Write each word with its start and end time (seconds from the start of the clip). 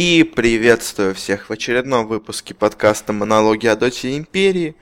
И 0.00 0.22
приветствую 0.22 1.12
всех 1.12 1.48
в 1.48 1.52
очередном 1.52 2.06
выпуске 2.06 2.54
подкаста 2.54 3.12
«Монологи 3.12 3.66
о 3.66 3.74
Доте 3.74 4.16
Империи», 4.16 4.76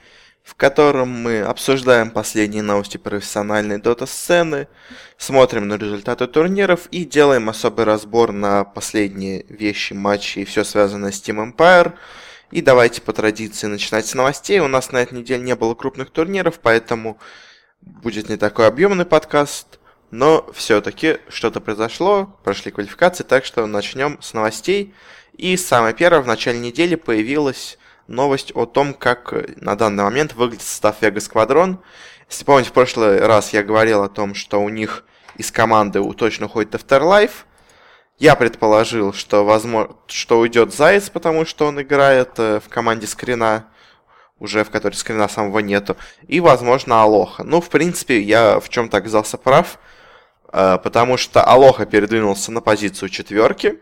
в 0.44 0.54
котором 0.54 1.08
мы 1.08 1.40
обсуждаем 1.40 2.10
последние 2.10 2.62
новости 2.62 2.98
профессиональной 2.98 3.78
дота-сцены, 3.78 4.68
смотрим 5.16 5.68
на 5.68 5.78
результаты 5.78 6.26
турниров 6.26 6.86
и 6.90 7.06
делаем 7.06 7.48
особый 7.48 7.86
разбор 7.86 8.32
на 8.32 8.64
последние 8.64 9.46
вещи, 9.48 9.94
матчи 9.94 10.40
и 10.40 10.44
все 10.44 10.64
связанное 10.64 11.12
с 11.12 11.22
Team 11.22 11.50
Empire. 11.50 11.94
И 12.50 12.60
давайте 12.60 13.00
по 13.00 13.14
традиции 13.14 13.68
начинать 13.68 14.04
с 14.04 14.12
новостей. 14.12 14.60
У 14.60 14.68
нас 14.68 14.92
на 14.92 14.98
этой 14.98 15.14
неделе 15.14 15.42
не 15.42 15.56
было 15.56 15.74
крупных 15.74 16.10
турниров, 16.10 16.60
поэтому 16.60 17.16
будет 17.80 18.28
не 18.28 18.36
такой 18.36 18.66
объемный 18.66 19.06
подкаст– 19.06 19.75
но 20.10 20.48
все-таки 20.52 21.18
что-то 21.28 21.60
произошло, 21.60 22.36
прошли 22.44 22.70
квалификации, 22.70 23.24
так 23.24 23.44
что 23.44 23.66
начнем 23.66 24.20
с 24.20 24.34
новостей. 24.34 24.94
И 25.36 25.56
самое 25.56 25.94
первое, 25.94 26.22
в 26.22 26.26
начале 26.26 26.58
недели 26.58 26.94
появилась 26.94 27.78
новость 28.06 28.52
о 28.54 28.66
том, 28.66 28.94
как 28.94 29.34
на 29.60 29.76
данный 29.76 30.04
момент 30.04 30.34
выглядит 30.34 30.62
состав 30.62 31.02
Вега 31.02 31.20
Сквадрон. 31.20 31.80
Если 32.30 32.44
помните, 32.44 32.70
в 32.70 32.72
прошлый 32.72 33.20
раз 33.20 33.52
я 33.52 33.62
говорил 33.62 34.02
о 34.02 34.08
том, 34.08 34.34
что 34.34 34.62
у 34.62 34.68
них 34.68 35.04
из 35.36 35.50
команды 35.50 36.02
точно 36.14 36.46
уходит 36.46 36.74
Afterlife. 36.74 37.44
Я 38.18 38.34
предположил, 38.34 39.12
что, 39.12 39.44
возможно, 39.44 39.94
что 40.06 40.38
уйдет 40.38 40.74
Заяц, 40.74 41.10
потому 41.10 41.44
что 41.44 41.66
он 41.66 41.82
играет 41.82 42.30
э, 42.38 42.60
в 42.64 42.68
команде 42.70 43.06
Скрина 43.06 43.66
уже 44.38 44.64
в 44.64 44.70
которой 44.70 44.94
скрина 44.94 45.28
самого 45.28 45.60
нету, 45.60 45.96
и, 46.28 46.40
возможно, 46.40 47.02
Алоха. 47.02 47.42
Ну, 47.44 47.60
в 47.60 47.68
принципе, 47.68 48.20
я 48.20 48.60
в 48.60 48.68
чем-то 48.68 48.96
оказался 48.98 49.38
прав, 49.38 49.78
э, 50.52 50.78
потому 50.82 51.16
что 51.16 51.42
Алоха 51.42 51.86
передвинулся 51.86 52.52
на 52.52 52.60
позицию 52.60 53.08
четверки, 53.08 53.80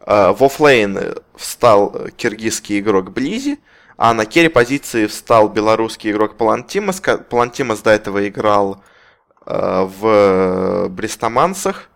э, 0.00 0.32
в 0.32 0.42
оффлейн 0.42 1.16
встал 1.36 2.08
киргизский 2.16 2.80
игрок 2.80 3.12
Близзи, 3.12 3.58
а 3.96 4.12
на 4.12 4.26
керри 4.26 4.48
позиции 4.48 5.06
встал 5.06 5.48
белорусский 5.48 6.10
игрок 6.10 6.36
Палантимос. 6.36 7.00
Палантимос 7.30 7.80
до 7.80 7.90
этого 7.90 8.28
играл 8.28 8.82
э, 9.46 9.88
в 9.98 10.88
Брестомансах, 10.88 11.88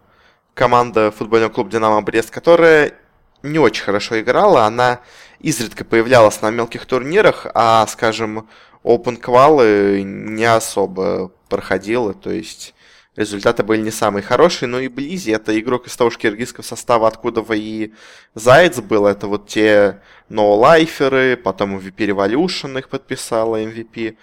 команда 0.54 1.10
футбольного 1.10 1.50
клуба 1.50 1.70
«Динамо 1.70 2.00
Брест», 2.02 2.30
которая 2.30 2.94
не 3.42 3.58
очень 3.58 3.84
хорошо 3.84 4.20
играла. 4.20 4.64
Она 4.64 5.00
изредка 5.40 5.84
появлялась 5.84 6.42
на 6.42 6.50
мелких 6.50 6.86
турнирах, 6.86 7.46
а, 7.54 7.86
скажем, 7.86 8.48
Open 8.82 9.16
квалы 9.16 10.02
не 10.04 10.44
особо 10.44 11.32
проходила, 11.48 12.14
то 12.14 12.30
есть 12.30 12.74
результаты 13.16 13.62
были 13.62 13.82
не 13.82 13.90
самые 13.90 14.22
хорошие, 14.22 14.68
но 14.68 14.80
и 14.80 14.88
Близи, 14.88 15.30
это 15.30 15.58
игрок 15.58 15.86
из 15.86 15.96
того 15.96 16.10
же 16.10 16.18
киргизского 16.18 16.64
состава, 16.64 17.08
откуда 17.08 17.44
и 17.52 17.92
Заяц 18.34 18.78
был, 18.80 19.06
это 19.06 19.26
вот 19.26 19.48
те 19.48 20.00
ноулайферы, 20.28 21.36
потом 21.36 21.76
MVP 21.78 21.96
Revolution 22.08 22.78
их 22.78 22.88
подписала 22.88 23.62
MVP. 23.62 24.16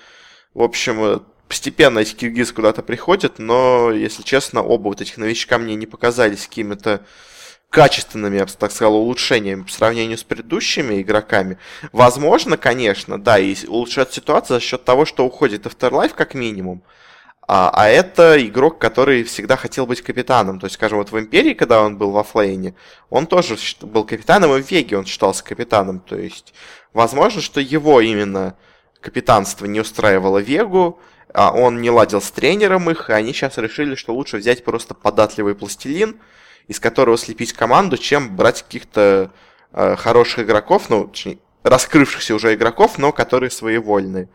В 0.54 0.64
общем, 0.64 1.24
постепенно 1.48 2.00
эти 2.00 2.16
киргизы 2.16 2.54
куда-то 2.54 2.82
приходят, 2.82 3.40
но, 3.40 3.92
если 3.92 4.24
честно, 4.24 4.64
оба 4.64 4.88
вот 4.88 5.02
этих 5.02 5.18
новичка 5.18 5.58
мне 5.58 5.76
не 5.76 5.86
показались 5.86 6.48
какими-то 6.48 7.06
качественными, 7.70 8.38
я 8.38 8.46
бы 8.46 8.52
так 8.52 8.72
сказал, 8.72 8.96
улучшениями 8.96 9.64
по 9.64 9.72
сравнению 9.72 10.18
с 10.18 10.24
предыдущими 10.24 11.02
игроками. 11.02 11.58
Возможно, 11.92 12.58
конечно, 12.58 13.22
да, 13.22 13.38
и 13.38 13.56
улучшать 13.68 14.14
ситуацию 14.14 14.60
за 14.60 14.66
счет 14.66 14.86
того, 14.86 15.06
что 15.06 15.26
уходит 15.26 15.66
Afterlife 15.66 16.14
как 16.16 16.34
минимум. 16.34 16.82
А, 17.50 17.70
а 17.74 17.88
это 17.88 18.46
игрок, 18.46 18.78
который 18.78 19.24
всегда 19.24 19.56
хотел 19.56 19.86
быть 19.86 20.02
капитаном. 20.02 20.60
То 20.60 20.66
есть, 20.66 20.76
скажем, 20.76 20.98
вот 20.98 21.12
в 21.12 21.20
Империи, 21.20 21.54
когда 21.54 21.82
он 21.82 21.98
был 21.98 22.12
во 22.12 22.24
Флейне, 22.24 22.74
он 23.10 23.26
тоже 23.26 23.56
был 23.82 24.04
капитаном, 24.04 24.56
и 24.56 24.62
в 24.62 24.70
Веге 24.70 24.98
он 24.98 25.06
считался 25.06 25.44
капитаном. 25.44 26.00
То 26.00 26.18
есть, 26.18 26.54
возможно, 26.94 27.42
что 27.42 27.62
его 27.62 28.02
именно 28.02 28.56
капитанство 29.02 29.66
не 29.66 29.80
устраивало 29.80 30.40
Вегу, 30.40 31.00
а 31.34 31.52
он 31.52 31.82
не 31.82 31.90
ладил 31.90 32.22
с 32.22 32.32
тренером 32.32 32.90
их, 32.90 33.10
и 33.10 33.14
они 33.14 33.34
сейчас 33.34 33.58
решили, 33.58 33.96
что 33.96 34.14
лучше 34.14 34.38
взять 34.38 34.64
просто 34.64 34.94
податливый 34.94 35.54
пластилин– 35.54 36.20
из 36.68 36.80
которого 36.80 37.18
слепить 37.18 37.54
команду, 37.54 37.98
чем 37.98 38.36
брать 38.36 38.64
каких-то 38.64 39.32
э, 39.74 39.96
хороших 39.96 40.40
игроков, 40.46 40.90
ну, 40.90 41.08
точнее, 41.08 41.40
раскрывшихся 41.64 42.36
уже 42.36 42.54
игроков, 42.54 42.98
но 42.98 43.12
которые 43.12 43.52
своевольные. 43.52 44.30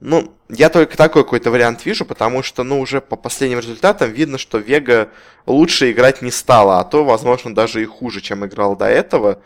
Ну, 0.00 0.34
я 0.48 0.68
только 0.70 0.96
такой 0.96 1.24
какой-то 1.24 1.50
вариант 1.50 1.86
вижу, 1.86 2.04
потому 2.04 2.42
что, 2.42 2.62
ну, 2.62 2.80
уже 2.80 3.00
по 3.00 3.16
последним 3.16 3.60
результатам 3.60 4.10
видно, 4.10 4.38
что 4.38 4.58
Вега 4.58 5.08
лучше 5.46 5.90
играть 5.90 6.20
не 6.20 6.30
стала, 6.30 6.80
а 6.80 6.84
то, 6.84 7.04
возможно, 7.04 7.54
даже 7.54 7.82
и 7.82 7.86
хуже, 7.86 8.20
чем 8.20 8.44
играл 8.44 8.76
до 8.76 8.86
этого. 8.86 9.40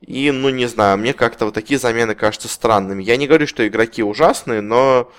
И, 0.00 0.30
ну, 0.30 0.50
не 0.50 0.66
знаю, 0.66 0.98
мне 0.98 1.12
как-то 1.12 1.46
вот 1.46 1.54
такие 1.54 1.78
замены 1.78 2.14
кажутся 2.14 2.48
странными. 2.48 3.02
Я 3.02 3.16
не 3.16 3.26
говорю, 3.26 3.46
что 3.46 3.66
игроки 3.66 4.02
ужасные, 4.02 4.60
но 4.60 5.10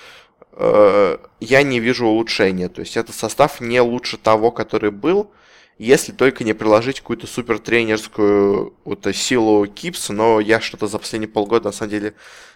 э, 0.54 1.18
я 1.40 1.64
не 1.64 1.80
вижу 1.80 2.06
улучшения. 2.06 2.70
То 2.70 2.82
есть, 2.82 2.96
этот 2.96 3.16
состав 3.16 3.60
не 3.62 3.82
лучше 3.82 4.18
того, 4.18 4.52
который 4.52 4.92
был 4.92 5.32
если 5.80 6.12
только 6.12 6.44
не 6.44 6.54
приложить 6.54 7.00
какую-то 7.00 7.26
супер 7.26 7.58
тренерскую 7.58 8.76
вот, 8.84 9.08
силу 9.16 9.66
Кипса, 9.66 10.12
но 10.12 10.42
я 10.42 10.60
что-то 10.60 10.88
за 10.88 11.00
последние 11.00 11.30
полгода, 11.30 11.70
на 11.70 11.72
самом 11.72 11.92
деле, 11.92 12.14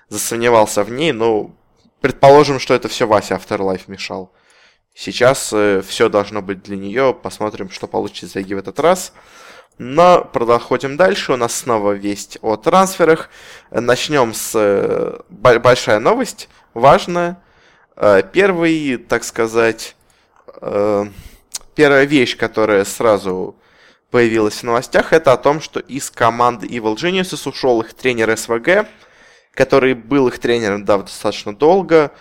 засомневался 0.09 0.83
в 0.83 0.91
ней, 0.91 1.13
но 1.13 1.55
предположим, 2.01 2.59
что 2.59 2.73
это 2.73 2.89
все 2.89 3.07
Вася 3.07 3.35
Afterlife 3.35 3.83
мешал. 3.87 4.33
Сейчас 4.93 5.51
э, 5.53 5.81
все 5.87 6.09
должно 6.09 6.41
быть 6.41 6.63
для 6.63 6.75
нее, 6.75 7.13
посмотрим, 7.19 7.69
что 7.69 7.87
получится 7.87 8.25
из 8.25 8.35
Лиги 8.35 8.53
в 8.53 8.57
этот 8.57 8.79
раз. 8.79 9.13
Но 9.77 10.23
проходим 10.23 10.97
дальше, 10.97 11.33
у 11.33 11.37
нас 11.37 11.55
снова 11.55 11.93
весть 11.93 12.37
о 12.41 12.57
трансферах. 12.57 13.29
Начнем 13.71 14.33
с 14.33 14.51
э, 14.53 15.19
большая 15.29 15.99
новость, 15.99 16.49
важная. 16.73 17.41
Э, 17.95 18.21
первый, 18.21 18.97
так 18.97 19.23
сказать, 19.23 19.95
э, 20.61 21.05
первая 21.75 22.05
вещь, 22.05 22.37
которая 22.37 22.85
сразу 22.85 23.55
появилась 24.11 24.55
в 24.55 24.63
новостях, 24.63 25.11
это 25.11 25.33
о 25.33 25.37
том, 25.37 25.59
что 25.59 25.79
из 25.79 26.11
команды 26.11 26.67
Evil 26.67 26.95
Geniuses 26.95 27.49
ушел 27.49 27.81
их 27.81 27.93
тренер 27.93 28.37
СВГ, 28.37 28.87
который 29.53 29.93
был 29.93 30.27
их 30.27 30.39
тренером 30.39 30.85
да, 30.85 30.99
достаточно 30.99 31.55
долго. 31.55 32.11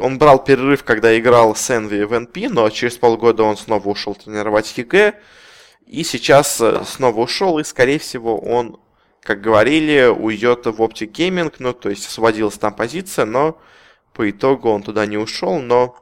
Он 0.00 0.18
брал 0.18 0.44
перерыв, 0.44 0.84
когда 0.84 1.18
играл 1.18 1.56
с 1.56 1.70
Envy 1.70 2.04
в 2.04 2.12
NP, 2.12 2.48
но 2.50 2.68
через 2.68 2.98
полгода 2.98 3.42
он 3.42 3.56
снова 3.56 3.88
ушел 3.88 4.14
тренировать 4.14 4.76
EG. 4.76 5.14
И 5.86 6.04
сейчас 6.04 6.60
э, 6.60 6.82
снова 6.86 7.20
ушел, 7.20 7.58
и, 7.58 7.64
скорее 7.64 7.98
всего, 7.98 8.38
он, 8.38 8.78
как 9.22 9.40
говорили, 9.40 10.06
уйдет 10.06 10.66
в 10.66 10.82
Optic 10.82 11.12
Gaming, 11.12 11.54
ну, 11.58 11.72
то 11.72 11.90
есть 11.90 12.06
освободилась 12.06 12.58
там 12.58 12.74
позиция, 12.74 13.24
но 13.26 13.58
по 14.12 14.28
итогу 14.30 14.70
он 14.70 14.82
туда 14.82 15.06
не 15.06 15.18
ушел, 15.18 15.60
но 15.60 15.96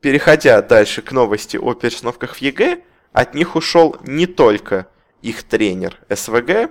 переходя 0.00 0.60
дальше 0.62 1.02
к 1.02 1.12
новости 1.12 1.56
о 1.56 1.74
перестановках 1.74 2.36
в 2.36 2.38
EG, 2.40 2.82
от 3.12 3.34
них 3.34 3.56
ушел 3.56 3.96
не 4.02 4.26
только 4.26 4.88
их 5.22 5.42
тренер 5.42 5.98
СВГ, 6.08 6.70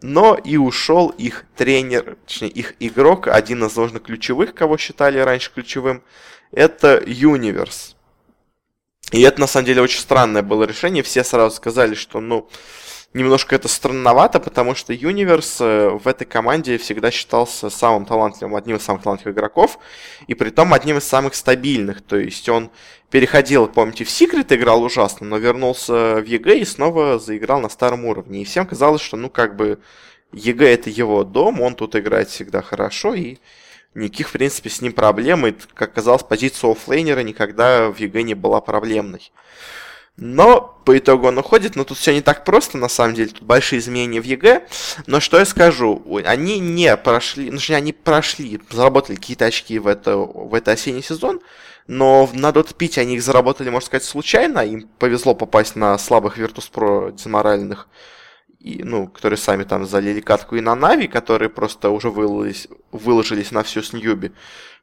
но 0.00 0.34
и 0.34 0.56
ушел 0.56 1.08
их 1.10 1.44
тренер, 1.56 2.16
точнее 2.26 2.48
их 2.48 2.74
игрок, 2.80 3.28
один 3.28 3.64
из 3.64 3.72
должных 3.74 4.02
ключевых, 4.02 4.54
кого 4.54 4.76
считали 4.76 5.18
раньше 5.18 5.52
ключевым, 5.52 6.02
это 6.50 7.02
Юниверс. 7.06 7.96
И 9.12 9.20
это 9.20 9.40
на 9.40 9.46
самом 9.46 9.66
деле 9.66 9.82
очень 9.82 10.00
странное 10.00 10.42
было 10.42 10.64
решение. 10.64 11.02
Все 11.02 11.22
сразу 11.22 11.54
сказали, 11.54 11.94
что 11.94 12.20
ну 12.20 12.48
немножко 13.14 13.54
это 13.54 13.68
странновато, 13.68 14.40
потому 14.40 14.74
что 14.74 14.92
Юниверс 14.92 15.60
э, 15.60 15.90
в 15.90 16.06
этой 16.08 16.24
команде 16.24 16.78
всегда 16.78 17.10
считался 17.10 17.70
самым 17.70 18.06
талантливым, 18.06 18.56
одним 18.56 18.76
из 18.76 18.82
самых 18.82 19.02
талантливых 19.02 19.36
игроков, 19.36 19.78
и 20.26 20.34
при 20.34 20.50
том 20.50 20.72
одним 20.72 20.98
из 20.98 21.04
самых 21.04 21.34
стабильных. 21.34 22.02
То 22.02 22.16
есть 22.16 22.48
он 22.48 22.70
переходил, 23.10 23.68
помните, 23.68 24.04
в 24.04 24.10
Секрет 24.10 24.52
играл 24.52 24.82
ужасно, 24.82 25.26
но 25.26 25.36
вернулся 25.36 26.16
в 26.16 26.24
EG 26.24 26.58
и 26.58 26.64
снова 26.64 27.18
заиграл 27.18 27.60
на 27.60 27.68
старом 27.68 28.04
уровне. 28.06 28.42
И 28.42 28.44
всем 28.44 28.66
казалось, 28.66 29.02
что, 29.02 29.16
ну, 29.16 29.28
как 29.28 29.56
бы, 29.56 29.78
EG 30.32 30.72
это 30.72 30.90
его 30.90 31.24
дом, 31.24 31.60
он 31.60 31.74
тут 31.74 31.94
играет 31.94 32.30
всегда 32.30 32.62
хорошо, 32.62 33.14
и 33.14 33.36
никаких, 33.94 34.30
в 34.30 34.32
принципе, 34.32 34.70
с 34.70 34.80
ним 34.80 34.92
проблем. 34.92 35.46
И, 35.46 35.54
как 35.74 35.92
казалось, 35.92 36.22
позиция 36.22 36.70
оффлейнера 36.70 37.20
никогда 37.20 37.90
в 37.90 37.98
EG 37.98 38.22
не 38.22 38.34
была 38.34 38.62
проблемной. 38.62 39.30
Но 40.16 40.78
по 40.84 40.98
итогу 40.98 41.28
он 41.28 41.38
уходит, 41.38 41.74
но 41.74 41.84
тут 41.84 41.96
все 41.96 42.12
не 42.12 42.20
так 42.20 42.44
просто, 42.44 42.76
на 42.76 42.88
самом 42.88 43.14
деле, 43.14 43.30
тут 43.30 43.42
большие 43.42 43.78
изменения 43.78 44.20
в 44.20 44.24
EG. 44.24 44.66
Но 45.06 45.20
что 45.20 45.38
я 45.38 45.44
скажу, 45.46 46.02
они 46.24 46.58
не 46.58 46.96
прошли, 46.96 47.50
ну, 47.50 47.58
они 47.74 47.92
прошли, 47.92 48.60
заработали 48.70 49.16
какие-то 49.16 49.46
очки 49.46 49.78
в, 49.78 49.86
это, 49.86 50.16
в 50.16 50.54
этот 50.54 50.68
осенний 50.68 51.02
сезон, 51.02 51.40
но 51.86 52.28
на 52.34 52.50
Dota 52.50 52.74
PIT 52.74 52.98
они 52.98 53.16
их 53.16 53.22
заработали, 53.22 53.70
можно 53.70 53.86
сказать, 53.86 54.04
случайно, 54.04 54.60
им 54.60 54.88
повезло 54.98 55.34
попасть 55.34 55.76
на 55.76 55.96
слабых 55.98 56.38
Virtus.pro 56.38 57.12
деморальных, 57.12 57.88
и, 58.60 58.82
ну, 58.84 59.08
которые 59.08 59.38
сами 59.38 59.64
там 59.64 59.86
залили 59.86 60.20
катку 60.20 60.56
и 60.56 60.60
на 60.60 60.76
Нави, 60.76 61.08
которые 61.08 61.48
просто 61.48 61.90
уже 61.90 62.10
выложились, 62.10 62.68
выложились 62.92 63.50
на 63.50 63.64
всю 63.64 63.82
с 63.82 63.92
Newbee. 63.92 64.32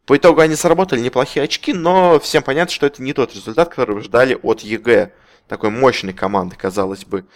По 0.10 0.18
итогу 0.18 0.42
они 0.42 0.56
заработали 0.56 1.02
неплохие 1.02 1.44
очки, 1.44 1.72
но 1.72 2.20
всем 2.20 2.42
понятно, 2.42 2.74
что 2.74 2.88
это 2.88 3.00
не 3.04 3.14
тот 3.14 3.36
результат, 3.36 3.70
который 3.70 3.94
вы 3.94 4.02
ждали 4.02 4.36
от 4.42 4.62
EG. 4.62 5.14
Такой 5.48 5.70
мощной 5.70 6.14
команды, 6.14 6.56
казалось 6.56 7.06
бы. 7.06 7.28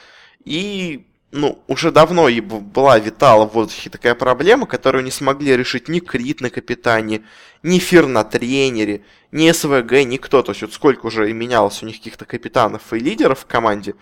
И 0.43 1.05
ну, 1.29 1.61
уже 1.67 1.91
давно 1.91 2.27
и 2.29 2.41
была 2.41 2.97
витала 2.97 3.45
в 3.45 3.53
воздухе 3.53 3.91
такая 3.91 4.15
проблема, 4.15 4.65
которую 4.65 5.03
не 5.03 5.11
смогли 5.11 5.55
решить 5.55 5.87
ни 5.87 5.99
Крит 5.99 6.41
на 6.41 6.49
капитане, 6.49 7.21
ни 7.61 7.77
Фир 7.77 8.07
на 8.07 8.23
тренере, 8.23 9.05
ни 9.31 9.51
СВГ, 9.51 10.03
никто. 10.03 10.41
То 10.41 10.53
есть 10.53 10.63
вот 10.63 10.73
сколько 10.73 11.05
уже 11.05 11.29
и 11.29 11.33
менялось 11.33 11.83
у 11.83 11.85
них 11.85 11.97
каких-то 11.97 12.25
капитанов 12.25 12.91
и 12.91 12.97
лидеров 12.97 13.41
в 13.41 13.45
команде, 13.45 13.93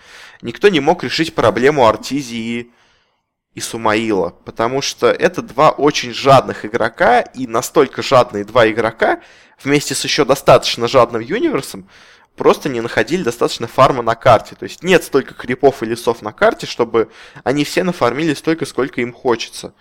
никто 0.42 0.70
не 0.70 0.80
мог 0.80 1.04
решить 1.04 1.36
проблему 1.36 1.88
Артизии 1.88 2.38
и 2.38 2.72
Сумаила, 3.60 4.30
потому 4.46 4.82
что 4.82 5.08
это 5.08 5.42
два 5.42 5.72
очень 5.72 6.14
жадных 6.14 6.66
игрока, 6.66 7.20
и 7.20 7.48
настолько 7.48 8.02
жадные 8.02 8.46
два 8.46 8.70
игрока, 8.70 9.22
вместе 9.62 9.94
с 9.94 10.04
еще 10.04 10.24
достаточно 10.24 10.88
жадным 10.88 11.22
Юниверсом, 11.22 11.90
просто 12.38 12.70
не 12.70 12.82
находили 12.82 13.24
достаточно 13.24 13.68
фарма 13.68 14.04
на 14.04 14.16
карте. 14.16 14.56
То 14.56 14.64
есть 14.64 14.84
нет 14.84 15.04
столько 15.04 15.34
крипов 15.34 15.84
и 15.84 15.86
лесов 15.86 16.22
на 16.22 16.32
карте, 16.32 16.66
чтобы 16.66 17.12
они 17.44 17.66
все 17.66 17.84
нафармили 17.84 18.34
столько, 18.34 18.66
сколько 18.66 19.02
им 19.02 19.12
хочется. 19.12 19.74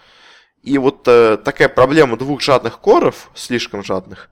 И 0.62 0.76
вот 0.76 1.06
э, 1.06 1.38
такая 1.38 1.68
проблема 1.68 2.16
двух 2.16 2.40
жадных 2.40 2.80
коров, 2.80 3.30
слишком 3.34 3.82
жадных, 3.82 4.28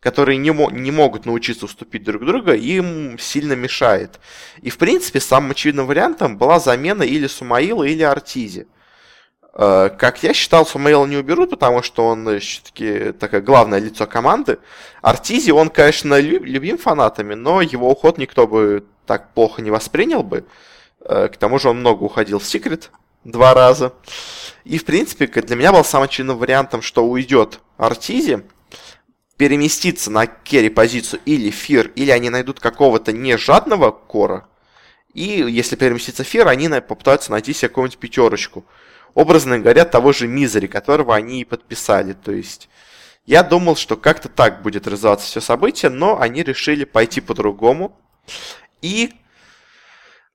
которые 0.00 0.38
не, 0.38 0.50
мо- 0.50 0.70
не 0.70 0.90
могут 0.90 1.26
научиться 1.26 1.66
уступить 1.66 2.04
друг 2.04 2.24
друга, 2.24 2.54
им 2.54 3.18
сильно 3.18 3.52
мешает. 3.52 4.18
И 4.62 4.70
в 4.70 4.78
принципе 4.78 5.20
самым 5.20 5.52
очевидным 5.52 5.86
вариантом 5.86 6.38
была 6.38 6.58
замена 6.58 7.02
или 7.02 7.26
Сумаила, 7.26 7.84
или 7.84 8.02
Артизи. 8.02 8.66
Э, 9.52 9.90
как 9.96 10.22
я 10.22 10.32
считал, 10.32 10.64
Сумаила 10.64 11.04
не 11.06 11.18
уберут, 11.18 11.50
потому 11.50 11.82
что 11.82 12.06
он 12.06 12.26
э, 12.28 12.38
все-таки 12.38 13.12
такое 13.12 13.42
главное 13.42 13.78
лицо 13.78 14.06
команды. 14.06 14.58
Артизи, 15.02 15.50
он, 15.50 15.68
конечно, 15.68 16.18
любим 16.18 16.78
фанатами, 16.78 17.34
но 17.34 17.60
его 17.60 17.90
уход 17.90 18.16
никто 18.16 18.46
бы 18.46 18.84
так 19.06 19.34
плохо 19.34 19.60
не 19.60 19.70
воспринял 19.70 20.22
бы. 20.22 20.46
Э, 21.04 21.28
к 21.28 21.36
тому 21.36 21.58
же 21.58 21.68
он 21.68 21.80
много 21.80 22.04
уходил 22.04 22.38
в 22.38 22.46
секрет 22.46 22.90
два 23.24 23.52
раза. 23.52 23.92
И, 24.64 24.78
в 24.78 24.84
принципе, 24.86 25.26
для 25.26 25.56
меня 25.56 25.72
был 25.72 25.84
самым 25.84 26.04
очевидным 26.04 26.38
вариантом, 26.38 26.80
что 26.80 27.04
уйдет 27.06 27.60
Артизи, 27.76 28.44
переместиться 29.40 30.10
на 30.10 30.26
керри 30.26 30.68
позицию 30.68 31.20
или 31.24 31.48
Фир, 31.48 31.90
или 31.96 32.10
они 32.10 32.28
найдут 32.28 32.60
какого-то 32.60 33.10
нежадного 33.10 33.90
кора, 33.90 34.46
и 35.14 35.22
если 35.48 35.76
переместиться 35.76 36.24
Фир, 36.24 36.46
они 36.46 36.68
попытаются 36.68 37.32
найти 37.32 37.54
себе 37.54 37.70
какую-нибудь 37.70 37.98
пятерочку 37.98 38.66
образно 39.14 39.58
говоря, 39.58 39.86
того 39.86 40.12
же 40.12 40.28
Мизери, 40.28 40.66
которого 40.66 41.16
они 41.16 41.40
и 41.40 41.44
подписали. 41.44 42.12
То 42.12 42.32
есть 42.32 42.68
я 43.24 43.42
думал, 43.42 43.76
что 43.76 43.96
как-то 43.96 44.28
так 44.28 44.60
будет 44.60 44.86
развиваться 44.86 45.26
все 45.26 45.40
событие, 45.40 45.90
но 45.90 46.20
они 46.20 46.42
решили 46.42 46.84
пойти 46.84 47.22
по-другому. 47.22 47.98
И 48.82 49.14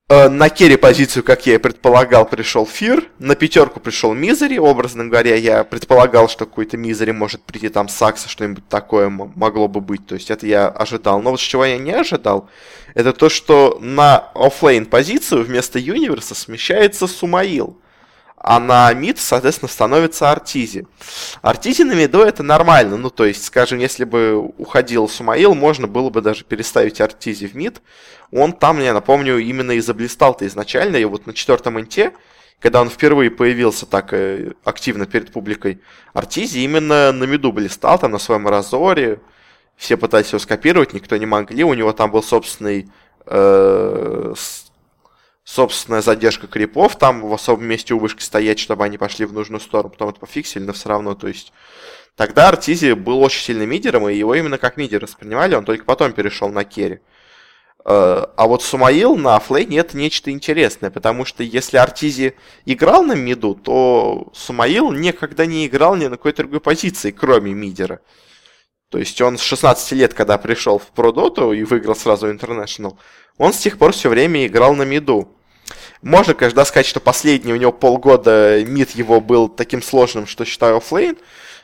на 0.07 0.49
керри 0.49 0.75
позицию, 0.75 1.23
как 1.23 1.47
я 1.47 1.55
и 1.55 1.57
предполагал, 1.57 2.27
пришел 2.27 2.67
Фир, 2.67 3.05
на 3.17 3.33
пятерку 3.33 3.79
пришел 3.79 4.13
Мизери, 4.13 4.59
образно 4.59 5.05
говоря, 5.05 5.35
я 5.35 5.63
предполагал, 5.63 6.29
что 6.29 6.45
какой-то 6.45 6.77
Мизери 6.77 7.09
может 7.09 7.41
прийти 7.41 7.69
там 7.69 7.89
Сакса, 7.89 8.29
что-нибудь 8.29 8.67
такое 8.67 9.09
могло 9.09 9.67
бы 9.67 9.81
быть, 9.81 10.05
то 10.05 10.13
есть 10.13 10.29
это 10.29 10.45
я 10.45 10.67
ожидал. 10.67 11.23
Но 11.23 11.31
вот 11.31 11.39
чего 11.39 11.65
я 11.65 11.79
не 11.79 11.91
ожидал, 11.91 12.47
это 12.93 13.13
то, 13.13 13.29
что 13.29 13.79
на 13.81 14.29
оффлейн 14.35 14.85
позицию 14.85 15.43
вместо 15.43 15.79
Юниверса 15.79 16.35
смещается 16.35 17.07
Сумаил 17.07 17.79
а 18.47 18.59
на 18.59 18.93
мид, 18.93 19.17
соответственно, 19.17 19.69
становится 19.69 20.31
Артизи. 20.31 20.85
Артизи 21.41 21.81
на 21.81 21.93
миду 21.93 22.19
это 22.19 22.43
нормально, 22.43 22.95
ну, 22.95 23.09
то 23.09 23.25
есть, 23.25 23.43
скажем, 23.43 23.79
если 23.79 24.03
бы 24.03 24.37
уходил 24.37 25.09
Сумаил, 25.09 25.55
можно 25.55 25.87
было 25.87 26.11
бы 26.11 26.21
даже 26.21 26.43
переставить 26.43 27.01
Артизи 27.01 27.47
в 27.47 27.55
мид. 27.55 27.81
Он 28.31 28.53
там, 28.53 28.79
я 28.79 28.93
напомню, 28.93 29.39
именно 29.39 29.71
и 29.71 29.79
заблистал-то 29.79 30.45
изначально, 30.45 30.97
и 30.97 31.05
вот 31.05 31.25
на 31.25 31.33
четвертом 31.33 31.79
инте, 31.79 32.13
когда 32.59 32.81
он 32.81 32.91
впервые 32.91 33.31
появился 33.31 33.87
так 33.87 34.13
э, 34.13 34.51
активно 34.63 35.07
перед 35.07 35.31
публикой, 35.31 35.81
Артизи 36.13 36.59
именно 36.59 37.11
на 37.11 37.23
миду 37.23 37.51
блистал, 37.51 37.97
там 37.97 38.11
на 38.11 38.19
своем 38.19 38.47
разоре, 38.47 39.21
все 39.75 39.97
пытались 39.97 40.27
его 40.27 40.37
скопировать, 40.37 40.93
никто 40.93 41.17
не 41.17 41.25
могли, 41.25 41.63
у 41.63 41.73
него 41.73 41.93
там 41.93 42.11
был 42.11 42.21
собственный 42.21 42.91
э, 43.25 44.33
собственная 45.45 46.01
задержка 46.01 46.47
крипов, 46.47 46.97
там 46.97 47.21
в 47.21 47.33
особом 47.33 47.65
месте 47.65 47.93
у 47.93 47.99
вышки 47.99 48.21
стоять, 48.21 48.59
чтобы 48.59 48.83
они 48.83 48.97
пошли 48.97 49.25
в 49.25 49.31
нужную 49.31 49.61
сторону, 49.61 49.91
потом 49.91 50.09
это 50.09 50.19
пофиксили, 50.19 50.63
но 50.63 50.73
все 50.73 50.89
равно, 50.89 51.15
то 51.15 51.29
есть... 51.29 51.53
Тогда 52.17 52.47
Артизи 52.47 52.93
был 52.93 53.21
очень 53.21 53.41
сильным 53.41 53.69
мидером, 53.69 54.07
и 54.07 54.15
его 54.15 54.33
именно 54.35 54.57
как 54.57 54.77
мидер 54.77 55.03
воспринимали, 55.03 55.53
он 55.53 55.65
только 55.65 55.83
потом 55.83 56.13
перешел 56.13 56.47
на 56.47 56.63
керри. 56.63 57.01
Э, 57.83 58.25
а 58.37 58.47
вот 58.47 58.63
Сумаил 58.63 59.17
на 59.17 59.37
флейне 59.39 59.79
это 59.79 59.97
нечто 59.97 60.31
интересное, 60.31 60.89
потому 60.91 61.25
что 61.25 61.43
если 61.43 61.75
Артизи 61.75 62.35
играл 62.65 63.03
на 63.03 63.15
миду, 63.15 63.53
то 63.53 64.29
Сумаил 64.33 64.93
никогда 64.93 65.45
не 65.45 65.67
играл 65.67 65.97
ни 65.97 66.05
на 66.07 66.11
какой 66.11 66.31
другой 66.31 66.61
позиции, 66.61 67.11
кроме 67.11 67.53
мидера. 67.53 67.99
То 68.89 68.97
есть 68.97 69.19
он 69.21 69.37
с 69.37 69.41
16 69.41 69.91
лет, 69.93 70.13
когда 70.13 70.37
пришел 70.37 70.77
в 70.77 70.87
Продоту 70.87 71.51
и 71.51 71.63
выиграл 71.63 71.95
сразу 71.95 72.31
International, 72.31 72.97
он 73.37 73.53
с 73.53 73.57
тех 73.57 73.77
пор 73.77 73.91
все 73.91 74.09
время 74.09 74.45
играл 74.45 74.75
на 74.75 74.83
миду. 74.83 75.35
Можно, 76.01 76.35
конечно, 76.35 76.63
сказать, 76.65 76.85
что 76.85 76.99
последний 76.99 77.53
у 77.53 77.57
него 77.57 77.71
полгода 77.71 78.63
мид 78.63 78.91
его 78.91 79.19
был 79.19 79.49
таким 79.49 79.81
сложным, 79.81 80.27
что 80.27 80.45
считаю 80.45 80.77
оффлейн, 80.77 81.17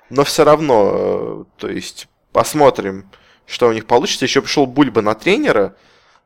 но 0.10 0.24
все 0.24 0.44
равно, 0.44 0.92
э, 0.94 1.44
то 1.58 1.70
есть, 1.70 2.08
посмотрим, 2.32 3.10
что 3.46 3.68
у 3.68 3.72
них 3.72 3.86
получится. 3.86 4.26
Еще 4.26 4.42
пришел 4.42 4.66
Бульба 4.66 5.02
на 5.02 5.14
тренера, 5.14 5.76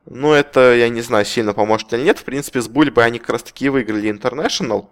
ну, 0.08 0.32
это, 0.32 0.74
я 0.74 0.88
не 0.88 1.02
знаю, 1.02 1.24
сильно 1.24 1.52
поможет 1.52 1.92
или 1.92 2.02
нет. 2.02 2.18
В 2.18 2.24
принципе, 2.24 2.60
с 2.62 2.68
Бульбой 2.68 3.04
они 3.04 3.18
как 3.18 3.30
раз 3.30 3.42
таки 3.42 3.68
выиграли 3.68 4.10
International. 4.10 4.86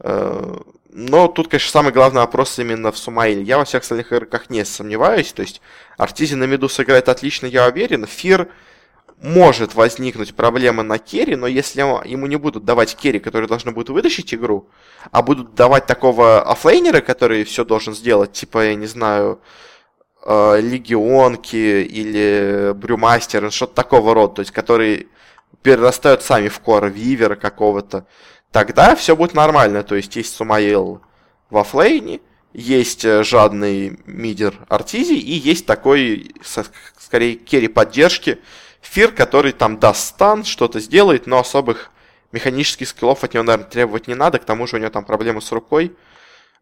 Э, 0.00 0.56
но 0.90 1.28
тут, 1.28 1.48
конечно, 1.48 1.70
самый 1.70 1.92
главный 1.92 2.20
вопрос 2.20 2.58
именно 2.58 2.90
в 2.90 2.98
Сумаиле. 2.98 3.42
Я 3.42 3.58
во 3.58 3.64
всех 3.64 3.82
остальных 3.82 4.12
игроках 4.12 4.50
не 4.50 4.64
сомневаюсь. 4.64 5.32
То 5.32 5.42
есть, 5.42 5.60
Артизи 5.96 6.34
на 6.34 6.44
миду 6.44 6.68
сыграет 6.68 7.08
отлично, 7.08 7.46
я 7.46 7.66
уверен. 7.66 8.06
Фир 8.06 8.48
может 9.20 9.74
возникнуть 9.74 10.34
проблема 10.34 10.82
на 10.82 10.98
керри, 10.98 11.34
но 11.34 11.46
если 11.46 11.80
ему 11.80 12.26
не 12.26 12.36
будут 12.36 12.64
давать 12.64 12.94
керри, 12.94 13.18
которые 13.18 13.48
должны 13.48 13.72
будут 13.72 13.90
вытащить 13.90 14.32
игру, 14.32 14.68
а 15.10 15.22
будут 15.22 15.54
давать 15.54 15.86
такого 15.86 16.40
оффлейнера, 16.42 17.00
который 17.00 17.44
все 17.44 17.64
должен 17.64 17.94
сделать, 17.94 18.32
типа, 18.32 18.66
я 18.66 18.74
не 18.76 18.86
знаю, 18.86 19.40
э, 20.24 20.60
легионки 20.60 21.56
или 21.56 22.72
брюмастер, 22.74 23.50
что-то 23.50 23.74
такого 23.74 24.14
рода, 24.14 24.34
то 24.34 24.40
есть, 24.40 24.52
которые 24.52 25.06
перерастают 25.62 26.22
сами 26.22 26.48
в 26.48 26.60
кор 26.60 26.88
вивера 26.88 27.34
какого-то, 27.34 28.06
тогда 28.52 28.94
все 28.94 29.16
будет 29.16 29.34
нормально. 29.34 29.82
То 29.82 29.94
есть, 29.94 30.14
есть 30.16 30.34
Сумаил 30.34 31.02
в 31.50 31.58
оффлейне, 31.58 32.20
есть 32.52 33.04
э, 33.04 33.22
жадный 33.22 34.00
мидер 34.06 34.54
Артизи 34.68 35.14
и 35.14 35.32
есть 35.32 35.66
такой, 35.66 36.34
скорее, 36.98 37.34
керри 37.34 37.68
поддержки, 37.68 38.38
Фир, 38.80 39.12
который 39.12 39.52
там 39.52 39.78
даст 39.78 40.08
стан, 40.08 40.44
что-то 40.44 40.80
сделает, 40.80 41.26
но 41.26 41.38
особых 41.38 41.90
механических 42.32 42.88
скиллов 42.88 43.24
от 43.24 43.34
него, 43.34 43.44
наверное, 43.44 43.68
требовать 43.68 44.06
не 44.06 44.14
надо. 44.14 44.38
К 44.38 44.44
тому 44.44 44.66
же 44.66 44.76
у 44.76 44.78
него 44.78 44.90
там 44.90 45.04
проблемы 45.04 45.42
с 45.42 45.52
рукой. 45.52 45.96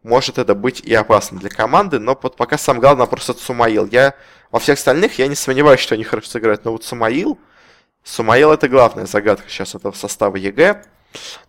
Может 0.03 0.37
это 0.37 0.55
быть 0.55 0.81
и 0.81 0.93
опасно 0.93 1.39
для 1.39 1.49
команды, 1.49 1.99
но 1.99 2.17
вот 2.21 2.35
пока 2.35 2.57
самое 2.57 2.81
главное 2.81 3.05
вопрос 3.05 3.29
от 3.29 3.39
Сумаил. 3.39 3.87
Я 3.87 4.13
во 4.51 4.59
всех 4.59 4.77
остальных 4.77 5.17
я 5.19 5.27
не 5.27 5.35
сомневаюсь, 5.35 5.79
что 5.79 5.95
они 5.95 6.03
хорошо 6.03 6.29
сыграют, 6.29 6.65
но 6.65 6.71
вот 6.71 6.83
Сумаил, 6.83 7.39
Сумаил 8.03 8.51
это 8.51 8.69
главная 8.69 9.05
загадка 9.05 9.49
сейчас 9.49 9.75
этого 9.75 9.91
состава 9.93 10.37
EG. 10.37 10.83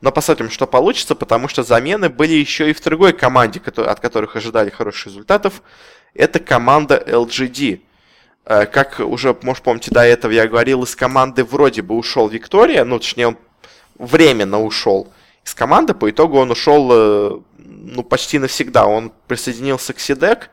Но 0.01 0.13
посмотрим, 0.13 0.51
что 0.51 0.67
получится, 0.67 1.15
потому 1.15 1.49
что 1.49 1.63
замены 1.63 2.09
были 2.09 2.35
еще 2.35 2.71
и 2.71 2.73
в 2.73 2.83
другой 2.83 3.13
команде, 3.13 3.61
от 3.65 4.01
которых 4.01 4.37
ожидали 4.37 4.71
хороших 4.71 5.07
результатов. 5.07 5.63
Это 6.15 6.39
команда 6.39 7.03
LGD. 7.07 7.81
Э, 8.45 8.67
как 8.67 9.01
уже, 9.01 9.37
может, 9.43 9.63
помните, 9.63 9.91
до 9.91 10.01
этого 10.01 10.33
я 10.33 10.49
говорил, 10.49 10.85
из 10.85 10.97
команды 10.97 11.45
вроде 11.45 11.83
бы 11.83 11.97
ушел 11.97 12.29
Виктория, 12.29 12.85
ну, 12.85 12.99
точнее, 12.99 13.29
он 13.29 13.39
временно 13.99 14.63
ушел 14.63 15.13
из 15.45 15.55
команды, 15.55 15.95
по 15.95 16.11
итогу 16.11 16.39
он 16.39 16.51
ушел, 16.51 16.89
э, 16.91 17.41
ну, 17.59 18.03
почти 18.03 18.39
навсегда. 18.39 18.87
Он 18.87 19.13
присоединился 19.27 19.93
к 19.93 20.01
Сидек, 20.01 20.51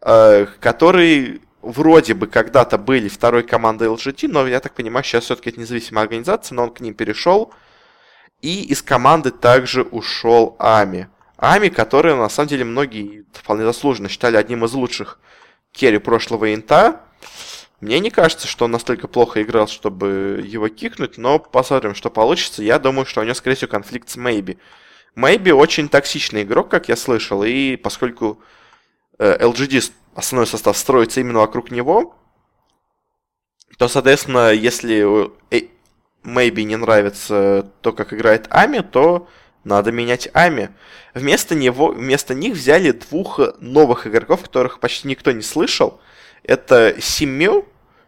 э, 0.00 0.46
который 0.60 1.42
вроде 1.62 2.14
бы 2.14 2.26
когда-то 2.26 2.78
были 2.78 3.08
второй 3.08 3.42
командой 3.42 3.88
LGT, 3.88 4.28
но, 4.28 4.46
я 4.46 4.60
так 4.60 4.74
понимаю, 4.74 5.04
сейчас 5.04 5.24
все-таки 5.24 5.50
это 5.50 5.60
независимая 5.60 6.04
организация, 6.04 6.54
но 6.54 6.64
он 6.64 6.70
к 6.70 6.80
ним 6.80 6.94
перешел. 6.94 7.52
И 8.40 8.64
из 8.64 8.82
команды 8.82 9.30
также 9.30 9.82
ушел 9.82 10.56
Ами. 10.58 11.08
Ами, 11.36 11.68
который, 11.68 12.14
на 12.14 12.28
самом 12.28 12.48
деле, 12.48 12.64
многие 12.64 13.24
вполне 13.32 13.64
заслуженно 13.64 14.08
считали 14.08 14.36
одним 14.36 14.64
из 14.64 14.72
лучших 14.72 15.18
керри 15.72 15.98
прошлого 15.98 16.54
инта. 16.54 17.00
Мне 17.80 17.98
не 18.00 18.10
кажется, 18.10 18.46
что 18.46 18.64
он 18.64 18.70
настолько 18.70 19.08
плохо 19.08 19.42
играл, 19.42 19.68
чтобы 19.68 20.42
его 20.46 20.68
кикнуть, 20.68 21.18
но 21.18 21.38
посмотрим, 21.38 21.94
что 21.94 22.08
получится. 22.08 22.62
Я 22.62 22.78
думаю, 22.78 23.04
что 23.04 23.20
у 23.20 23.24
него, 23.24 23.34
скорее 23.34 23.56
всего, 23.56 23.70
конфликт 23.70 24.08
с 24.08 24.16
Мэйби. 24.16 24.58
Мэйби 25.16 25.50
очень 25.50 25.88
токсичный 25.88 26.42
игрок, 26.42 26.70
как 26.70 26.88
я 26.88 26.96
слышал, 26.96 27.44
и 27.44 27.76
поскольку 27.76 28.40
э, 29.18 29.38
LGD 29.38 29.92
основной 30.14 30.46
состав 30.46 30.76
строится 30.76 31.20
именно 31.20 31.40
вокруг 31.40 31.70
него, 31.70 32.16
то, 33.76 33.88
соответственно, 33.88 34.52
если 34.52 35.30
maybe 36.24 36.62
не 36.62 36.76
нравится 36.76 37.70
то, 37.80 37.92
как 37.92 38.12
играет 38.12 38.46
Ами, 38.50 38.80
то 38.80 39.28
надо 39.62 39.92
менять 39.92 40.28
Ами. 40.34 40.70
Вместо 41.14 41.54
него, 41.54 41.88
вместо 41.88 42.34
них 42.34 42.54
взяли 42.54 42.90
двух 42.90 43.40
новых 43.60 44.06
игроков, 44.06 44.42
которых 44.42 44.80
почти 44.80 45.08
никто 45.08 45.32
не 45.32 45.42
слышал. 45.42 46.00
Это 46.42 46.96
Симю 47.00 47.66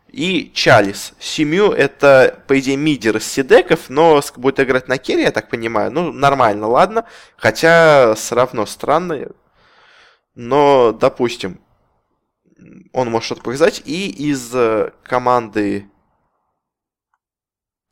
и 0.09 0.51
Чалис. 0.55 1.15
Симю 1.19 1.73
это, 1.73 2.43
по 2.47 2.59
идее, 2.59 2.77
мидер 2.77 3.17
из 3.17 3.27
CDEC 3.27 3.62
ов, 3.62 3.89
но 3.89 4.21
будет 4.37 4.61
играть 4.61 4.89
на 4.89 4.99
керри, 4.99 5.23
я 5.23 5.31
так 5.31 5.49
понимаю. 5.49 5.91
Ну, 5.93 6.13
нормально, 6.13 6.67
ладно. 6.67 7.05
Хотя 7.37 8.15
все 8.15 8.35
равно 8.35 8.67
странно. 8.67 9.29
Но, 10.35 10.93
допустим, 10.93 11.61
он 12.93 13.11
может 13.11 13.27
что-то 13.27 13.43
показать. 13.43 13.83
И 13.85 14.09
из 14.09 14.55
э, 14.55 14.91
команды 15.03 15.87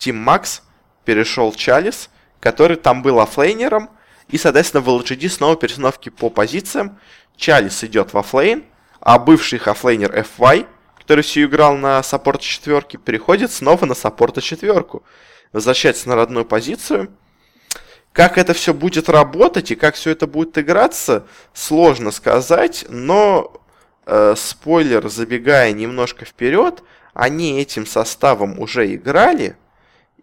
Team 0.04 0.24
Max 0.24 0.60
перешел 1.04 1.52
Чалис, 1.52 2.10
который 2.40 2.76
там 2.76 3.02
был 3.02 3.20
оффлейнером. 3.20 3.90
И, 4.28 4.38
соответственно, 4.38 4.82
в 4.82 4.88
LGD 4.88 5.28
снова 5.28 5.56
перестановки 5.56 6.08
по 6.08 6.30
позициям. 6.30 6.98
Чалис 7.36 7.84
идет 7.84 8.12
в 8.12 8.18
оффлейн, 8.18 8.64
а 9.00 9.18
бывший 9.18 9.58
оффлейнер 9.58 10.14
FY, 10.38 10.66
который 10.98 11.22
все 11.22 11.44
играл 11.44 11.76
на 11.76 12.02
саппорта 12.02 12.42
четверки, 12.42 12.96
переходит 12.96 13.52
снова 13.52 13.84
на 13.84 13.94
саппорта 13.94 14.40
четверку. 14.40 15.02
Возвращается 15.52 16.08
на 16.08 16.16
родную 16.16 16.44
позицию. 16.44 17.10
Как 18.12 18.38
это 18.38 18.54
все 18.54 18.72
будет 18.72 19.08
работать 19.08 19.72
и 19.72 19.74
как 19.74 19.96
все 19.96 20.10
это 20.10 20.26
будет 20.26 20.56
играться, 20.56 21.26
сложно 21.52 22.12
сказать, 22.12 22.86
но 22.88 23.60
э, 24.06 24.34
спойлер, 24.36 25.08
забегая 25.08 25.72
немножко 25.72 26.24
вперед, 26.24 26.82
они 27.12 27.60
этим 27.60 27.86
составом 27.86 28.60
уже 28.60 28.94
играли, 28.94 29.56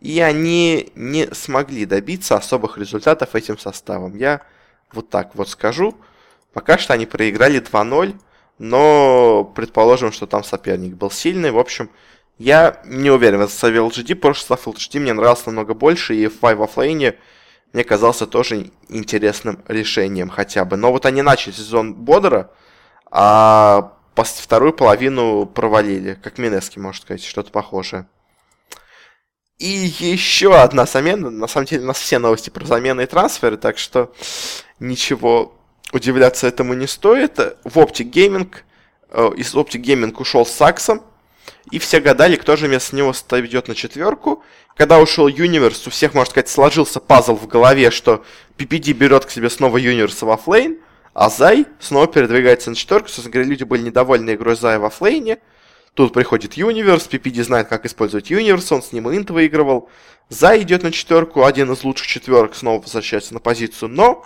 и 0.02 0.20
они 0.20 0.92
не 0.96 1.28
смогли 1.34 1.86
добиться 1.86 2.36
особых 2.36 2.78
результатов 2.78 3.36
этим 3.36 3.58
составом. 3.58 4.18
Я 4.18 4.42
вот 4.92 5.10
так 5.10 5.36
вот 5.36 5.48
скажу. 5.48 5.96
Пока 6.54 6.78
что 6.78 6.94
они 6.94 7.06
проиграли 7.06 7.62
2-0, 7.62 8.16
но 8.58 9.44
предположим, 9.56 10.12
что 10.12 10.26
там 10.26 10.44
соперник 10.44 10.96
был 10.96 11.12
сильный. 11.12 11.52
В 11.52 11.60
общем, 11.60 11.90
я 12.40 12.82
не 12.86 13.12
уверен 13.12 13.40
в 13.40 13.50
составе 13.50 13.80
LGD. 13.80 14.16
Прошлый 14.16 14.58
состав 14.58 14.68
LGD 14.68 15.00
мне 15.00 15.14
нравился 15.14 15.44
намного 15.46 15.76
больше, 15.76 16.16
и 16.16 16.26
F5 16.26 16.56
в 16.56 16.64
оффлейне 16.64 17.16
мне 17.72 17.84
казался 17.84 18.26
тоже 18.26 18.72
интересным 18.90 19.64
решением 19.68 20.30
хотя 20.30 20.66
бы. 20.66 20.78
Но 20.78 20.92
вот 20.92 21.06
они 21.06 21.22
начали 21.22 21.54
сезон 21.54 21.94
бодро, 21.94 22.52
а 23.12 23.94
вторую 24.16 24.74
половину 24.74 25.46
провалили, 25.46 26.20
как 26.22 26.38
Минески, 26.40 26.80
можно 26.80 27.02
сказать, 27.02 27.24
что-то 27.24 27.52
похожее. 27.52 28.08
И 29.62 29.94
еще 30.00 30.60
одна 30.60 30.88
замена. 30.88 31.30
На 31.30 31.48
самом 31.48 31.68
деле 31.68 31.84
у 31.84 31.86
нас 31.86 32.00
все 32.00 32.18
новости 32.18 32.50
про 32.50 32.66
замены 32.66 33.02
и 33.02 33.06
трансферы, 33.06 33.58
так 33.58 33.78
что 33.78 34.12
ничего 34.80 35.54
удивляться 35.94 36.48
этому 36.48 36.74
не 36.74 36.88
стоит. 36.88 37.38
В 37.64 37.78
Optic 37.78 38.12
Gaming, 38.12 38.52
э, 39.12 39.30
из 39.38 39.54
Optic 39.54 39.84
Gaming 39.84 40.20
ушел 40.20 40.48
Саксом, 40.48 41.04
и 41.70 41.78
все 41.78 42.00
гадали, 42.00 42.38
кто 42.38 42.56
же 42.56 42.66
вместо 42.66 42.96
него 42.96 43.12
идет 43.12 43.68
на 43.68 43.76
четверку. 43.76 44.44
Когда 44.76 44.98
ушел 44.98 45.28
Юниверс, 45.28 45.86
у 45.86 45.92
всех, 45.92 46.16
можно 46.16 46.32
сказать, 46.32 46.50
сложился 46.50 47.00
пазл 47.00 47.36
в 47.36 47.46
голове, 47.46 47.92
что 47.92 48.26
PPD 48.58 48.94
берет 48.94 49.26
к 49.26 49.30
себе 49.30 49.52
снова 49.52 49.78
Юниверса 49.78 50.26
в 50.26 50.32
оффлейн, 50.32 50.80
а 51.14 51.30
Зай 51.30 51.68
снова 51.80 52.08
передвигается 52.08 52.72
на 52.72 52.76
четверку. 52.76 53.10
Собственно 53.10 53.34
говоря, 53.34 53.50
люди 53.52 53.64
были 53.64 53.84
недовольны 53.84 54.34
игрой 54.34 54.56
Зая 54.56 54.80
в 54.80 54.86
оффлейне. 54.86 55.38
Тут 55.94 56.14
приходит 56.14 56.54
Юниверс, 56.54 57.08
PPD 57.10 57.44
знает, 57.44 57.68
как 57.68 57.86
использовать 57.86 58.30
Юниверс, 58.30 58.72
он 58.72 58.82
с 58.82 58.94
ним 58.94 59.10
инт 59.10 59.30
выигрывал. 59.30 59.90
Зай 60.30 60.62
идет 60.62 60.84
на 60.84 60.92
четверку, 60.92 61.44
один 61.44 61.72
из 61.72 61.84
лучших 61.84 62.08
четверок 62.08 62.56
снова 62.56 62.82
возвращается 62.82 63.34
на 63.34 63.42
позицию, 63.42 63.90
но 63.90 64.26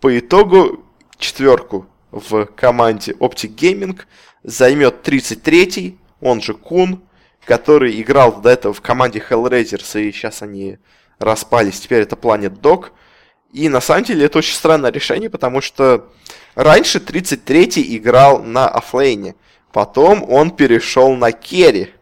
по 0.00 0.18
итогу 0.18 0.84
четверку 1.16 1.86
в 2.10 2.44
команде 2.44 3.12
Optic 3.12 3.54
Gaming 3.54 3.98
займет 4.42 5.08
33-й, 5.08 5.98
он 6.20 6.42
же 6.42 6.52
Кун, 6.52 7.02
который 7.46 8.00
играл 8.00 8.40
до 8.40 8.50
этого 8.50 8.74
в 8.74 8.82
команде 8.82 9.24
Hellraisers, 9.26 10.02
и 10.02 10.12
сейчас 10.12 10.42
они 10.42 10.78
распались, 11.18 11.80
теперь 11.80 12.02
это 12.02 12.16
Planet 12.16 12.60
Dog. 12.60 12.90
И 13.52 13.68
на 13.68 13.80
самом 13.80 14.04
деле 14.04 14.26
это 14.26 14.38
очень 14.38 14.54
странное 14.54 14.90
решение, 14.90 15.30
потому 15.30 15.60
что 15.60 16.10
раньше 16.54 16.98
33-й 16.98 17.96
играл 17.96 18.42
на 18.42 18.68
оффлейне. 18.68 19.34
Потом 19.72 20.30
он 20.30 20.50
перешел 20.50 21.14
на 21.14 21.32
керри 21.32 21.94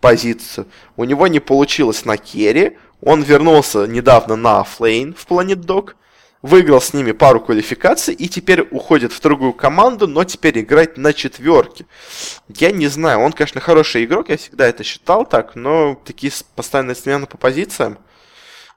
позицию. 0.00 0.66
У 0.96 1.04
него 1.04 1.26
не 1.26 1.40
получилось 1.40 2.04
на 2.04 2.16
керри. 2.16 2.78
Он 3.02 3.22
вернулся 3.22 3.86
недавно 3.86 4.36
на 4.36 4.60
оффлейн 4.60 5.14
в 5.14 5.26
Planet 5.26 5.64
Dog. 5.64 5.94
Выиграл 6.40 6.80
с 6.80 6.94
ними 6.94 7.10
пару 7.10 7.40
квалификаций 7.40 8.14
и 8.14 8.28
теперь 8.28 8.62
уходит 8.70 9.12
в 9.12 9.20
другую 9.20 9.52
команду, 9.52 10.06
но 10.06 10.22
теперь 10.22 10.60
играть 10.60 10.96
на 10.96 11.12
четверке. 11.12 11.84
Я 12.48 12.70
не 12.70 12.86
знаю, 12.86 13.18
он, 13.18 13.32
конечно, 13.32 13.60
хороший 13.60 14.04
игрок, 14.04 14.28
я 14.28 14.36
всегда 14.36 14.68
это 14.68 14.84
считал 14.84 15.26
так, 15.26 15.56
но 15.56 16.00
такие 16.04 16.32
постоянные 16.54 16.94
смены 16.94 17.26
по 17.26 17.36
позициям, 17.36 17.98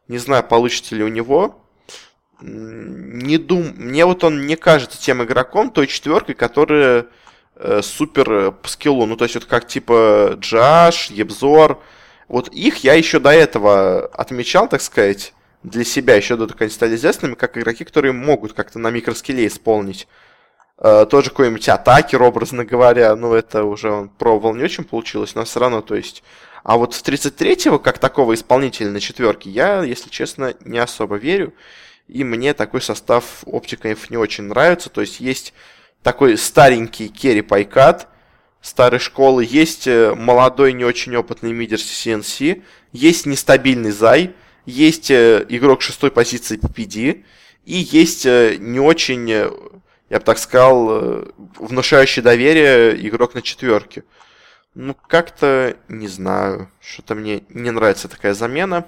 не 0.07 0.17
знаю, 0.17 0.43
получится 0.43 0.95
ли 0.95 1.03
у 1.03 1.07
него 1.07 1.62
не 2.41 3.38
дум... 3.38 3.74
Мне 3.75 4.05
вот 4.05 4.24
он 4.24 4.48
не 4.48 4.55
кажется 4.55 5.00
тем 5.00 5.24
игроком, 5.24 5.69
той 5.69 5.86
четверкой, 5.86 6.33
которая 6.33 7.05
э, 7.55 7.81
супер 7.84 8.31
э, 8.31 8.51
по 8.51 8.67
скиллу. 8.67 9.05
Ну, 9.05 9.15
то 9.15 9.25
есть, 9.25 9.36
вот 9.36 9.46
как 9.46 9.67
типа 9.67 10.36
Джаш, 10.39 11.10
Ебзор. 11.10 11.81
Вот 12.27 12.48
их 12.50 12.77
я 12.77 12.93
еще 12.93 13.20
до 13.20 13.31
этого 13.31 14.05
отмечал, 14.08 14.70
так 14.70 14.81
сказать, 14.81 15.34
для 15.63 15.84
себя, 15.84 16.15
еще 16.15 16.38
до 16.38 16.48
того, 16.48 16.58
они 16.62 16.70
стали 16.70 16.96
известными, 16.96 17.36
как 17.36 17.58
игроки, 17.58 17.84
которые 17.84 18.13
могут 18.13 18.53
как-то 18.53 18.79
на 18.79 18.89
микроскилле 18.89 19.48
исполнить. 19.48 20.08
Э, 20.77 21.05
тот 21.10 21.25
же 21.25 21.29
какой-нибудь 21.29 21.67
атакер, 21.70 22.24
образно 22.24 22.65
говоря, 22.65 23.15
ну, 23.15 23.34
это 23.34 23.63
уже 23.63 23.91
он 23.91 24.10
пробовал 24.10 24.55
не 24.55 24.63
очень 24.63 24.84
получилось, 24.84 25.36
но 25.36 25.43
все 25.46 25.60
равно, 25.60 25.81
то 25.81 25.96
есть... 25.96 26.24
А 26.63 26.77
вот 26.77 26.93
в 26.93 27.03
33-го, 27.03 27.79
как 27.79 27.98
такого 27.98 28.36
исполнителя 28.36 28.89
на 28.91 29.00
четверке, 29.00 29.50
я, 29.50 29.84
если 29.84 30.10
честно, 30.10 30.53
не 30.63 30.77
особо 30.77 31.15
верю. 31.15 31.53
И 32.08 32.24
мне 32.24 32.53
такой 32.53 32.81
состав 32.81 33.43
оптиков 33.46 34.10
не 34.10 34.17
очень 34.17 34.43
нравится. 34.43 34.89
То 34.89 35.01
есть 35.01 35.20
есть 35.20 35.53
такой 36.03 36.38
старенький 36.38 37.10
Керри 37.10 37.41
Пайкат 37.41 38.08
старой 38.62 39.00
школы, 39.00 39.46
есть 39.48 39.88
э, 39.88 40.13
молодой, 40.15 40.74
не 40.74 40.86
очень 40.86 41.15
опытный 41.15 41.51
мидер 41.51 41.77
CNC, 41.77 42.63
есть 42.91 43.25
нестабильный 43.25 43.91
Зай, 43.91 44.36
есть 44.65 45.10
э, 45.10 45.46
игрок 45.50 45.81
шестой 45.81 46.12
позиции 46.12 46.60
PPD, 46.60 47.24
и 47.65 47.74
есть 47.74 48.25
э, 48.25 48.58
не 48.60 48.79
очень, 48.79 49.29
я 49.29 50.20
бы 50.20 50.20
так 50.20 50.38
сказал, 50.38 51.25
внушающий 51.58 52.22
доверие 52.22 53.08
игрок 53.08 53.34
на 53.34 53.41
четверке. 53.41 54.03
Ну, 54.74 54.93
как-то 54.93 55.75
не 55.88 56.08
знаю, 56.08 56.72
что-то 56.79 57.15
мне 57.15 57.43
не 57.50 57.72
нравится 57.72 58.08
такая 58.08 58.34
замена. 58.34 58.86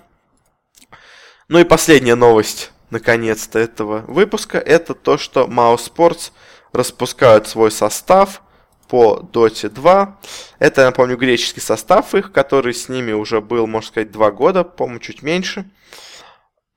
Ну 1.50 1.60
и 1.60 1.66
последняя 1.66 2.16
новость 2.16 2.72
наконец-то, 2.94 3.60
этого 3.60 4.06
выпуска, 4.08 4.60
это 4.60 4.94
то, 4.94 5.18
что 5.18 5.46
Mao 5.46 5.76
Sports 5.76 6.32
распускают 6.74 7.48
свой 7.48 7.72
состав 7.72 8.42
по 8.90 9.28
Dota 9.32 9.70
2. 9.70 10.20
Это, 10.60 10.82
я 10.82 10.88
напомню, 10.88 11.18
греческий 11.18 11.62
состав 11.62 12.14
их, 12.14 12.32
который 12.32 12.74
с 12.74 12.90
ними 12.90 13.12
уже 13.14 13.42
был, 13.42 13.66
можно 13.68 13.88
сказать, 13.88 14.12
два 14.12 14.32
года, 14.32 14.64
по-моему, 14.64 15.00
чуть 15.00 15.24
меньше. 15.24 15.70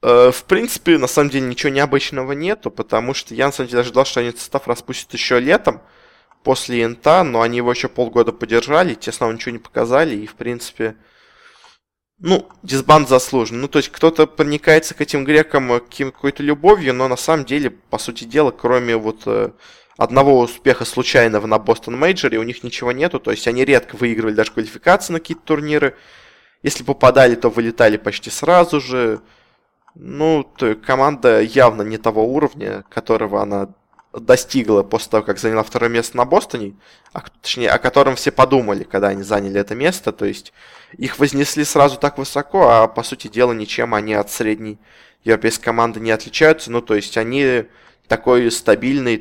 Э, 0.02 0.30
в 0.30 0.44
принципе, 0.44 0.98
на 0.98 1.08
самом 1.08 1.30
деле, 1.30 1.46
ничего 1.46 1.72
необычного 1.72 2.32
нету, 2.32 2.70
потому 2.70 3.14
что 3.14 3.34
я, 3.34 3.46
на 3.46 3.52
самом 3.52 3.70
деле, 3.70 3.80
ожидал, 3.80 4.04
что 4.04 4.20
они 4.20 4.30
состав 4.30 4.68
распустят 4.68 5.12
еще 5.12 5.40
летом, 5.40 5.80
после 6.46 6.84
инта, 6.84 7.24
но 7.24 7.42
они 7.42 7.56
его 7.56 7.72
еще 7.72 7.88
полгода 7.88 8.30
поддержали, 8.30 8.94
те 8.94 9.10
снова 9.10 9.32
ничего 9.32 9.52
не 9.52 9.58
показали, 9.58 10.14
и, 10.14 10.26
в 10.26 10.36
принципе, 10.36 10.94
ну, 12.18 12.48
дисбанд 12.62 13.08
заслужен. 13.08 13.60
Ну, 13.60 13.68
то 13.68 13.78
есть 13.78 13.90
кто-то 13.90 14.26
проникается 14.26 14.94
к 14.94 15.00
этим 15.00 15.24
грекам 15.24 15.72
э, 15.72 15.80
какой-то 15.80 16.42
любовью, 16.42 16.94
но 16.94 17.08
на 17.08 17.16
самом 17.16 17.44
деле, 17.44 17.70
по 17.70 17.98
сути 17.98 18.24
дела, 18.24 18.52
кроме 18.52 18.96
вот 18.96 19.22
э, 19.26 19.50
одного 19.96 20.40
успеха 20.40 20.84
случайного 20.84 21.46
на 21.46 21.58
Бостон 21.58 21.98
Мейджоре, 21.98 22.38
у 22.38 22.42
них 22.42 22.62
ничего 22.62 22.92
нету. 22.92 23.18
То 23.18 23.30
есть 23.30 23.48
они 23.48 23.64
редко 23.64 23.96
выигрывали 23.96 24.34
даже 24.34 24.52
квалификации 24.52 25.12
на 25.12 25.20
какие-то 25.20 25.42
турниры. 25.42 25.96
Если 26.62 26.84
попадали, 26.84 27.34
то 27.34 27.48
вылетали 27.48 27.96
почти 27.96 28.30
сразу 28.30 28.80
же. 28.80 29.20
Ну, 29.94 30.44
то 30.44 30.74
команда 30.74 31.40
явно 31.40 31.80
не 31.80 31.96
того 31.96 32.26
уровня, 32.26 32.84
которого 32.90 33.40
она 33.40 33.68
достигла 34.12 34.82
после 34.82 35.10
того, 35.10 35.22
как 35.22 35.38
заняла 35.38 35.62
второе 35.62 35.90
место 35.90 36.16
на 36.16 36.24
Бостоне, 36.24 36.74
а, 37.12 37.22
точнее, 37.42 37.70
о 37.70 37.78
котором 37.78 38.16
все 38.16 38.30
подумали, 38.30 38.84
когда 38.84 39.08
они 39.08 39.22
заняли 39.22 39.60
это 39.60 39.74
место. 39.74 40.12
То 40.12 40.26
есть 40.26 40.52
их 40.96 41.18
вознесли 41.18 41.64
сразу 41.64 41.98
так 41.98 42.18
высоко, 42.18 42.68
а 42.68 42.88
по 42.88 43.02
сути 43.02 43.28
дела 43.28 43.52
ничем 43.52 43.94
они 43.94 44.14
от 44.14 44.30
средней 44.30 44.78
европейской 45.24 45.64
команды 45.64 46.00
не 46.00 46.10
отличаются. 46.10 46.70
Ну, 46.70 46.82
то 46.82 46.94
есть 46.94 47.16
они 47.16 47.66
такой 48.06 48.50
стабильный 48.50 49.16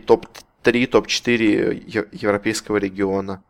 топ-3, 0.66 0.88
топ-4 0.88 2.10
европейского 2.12 2.78
региона. 2.78 3.44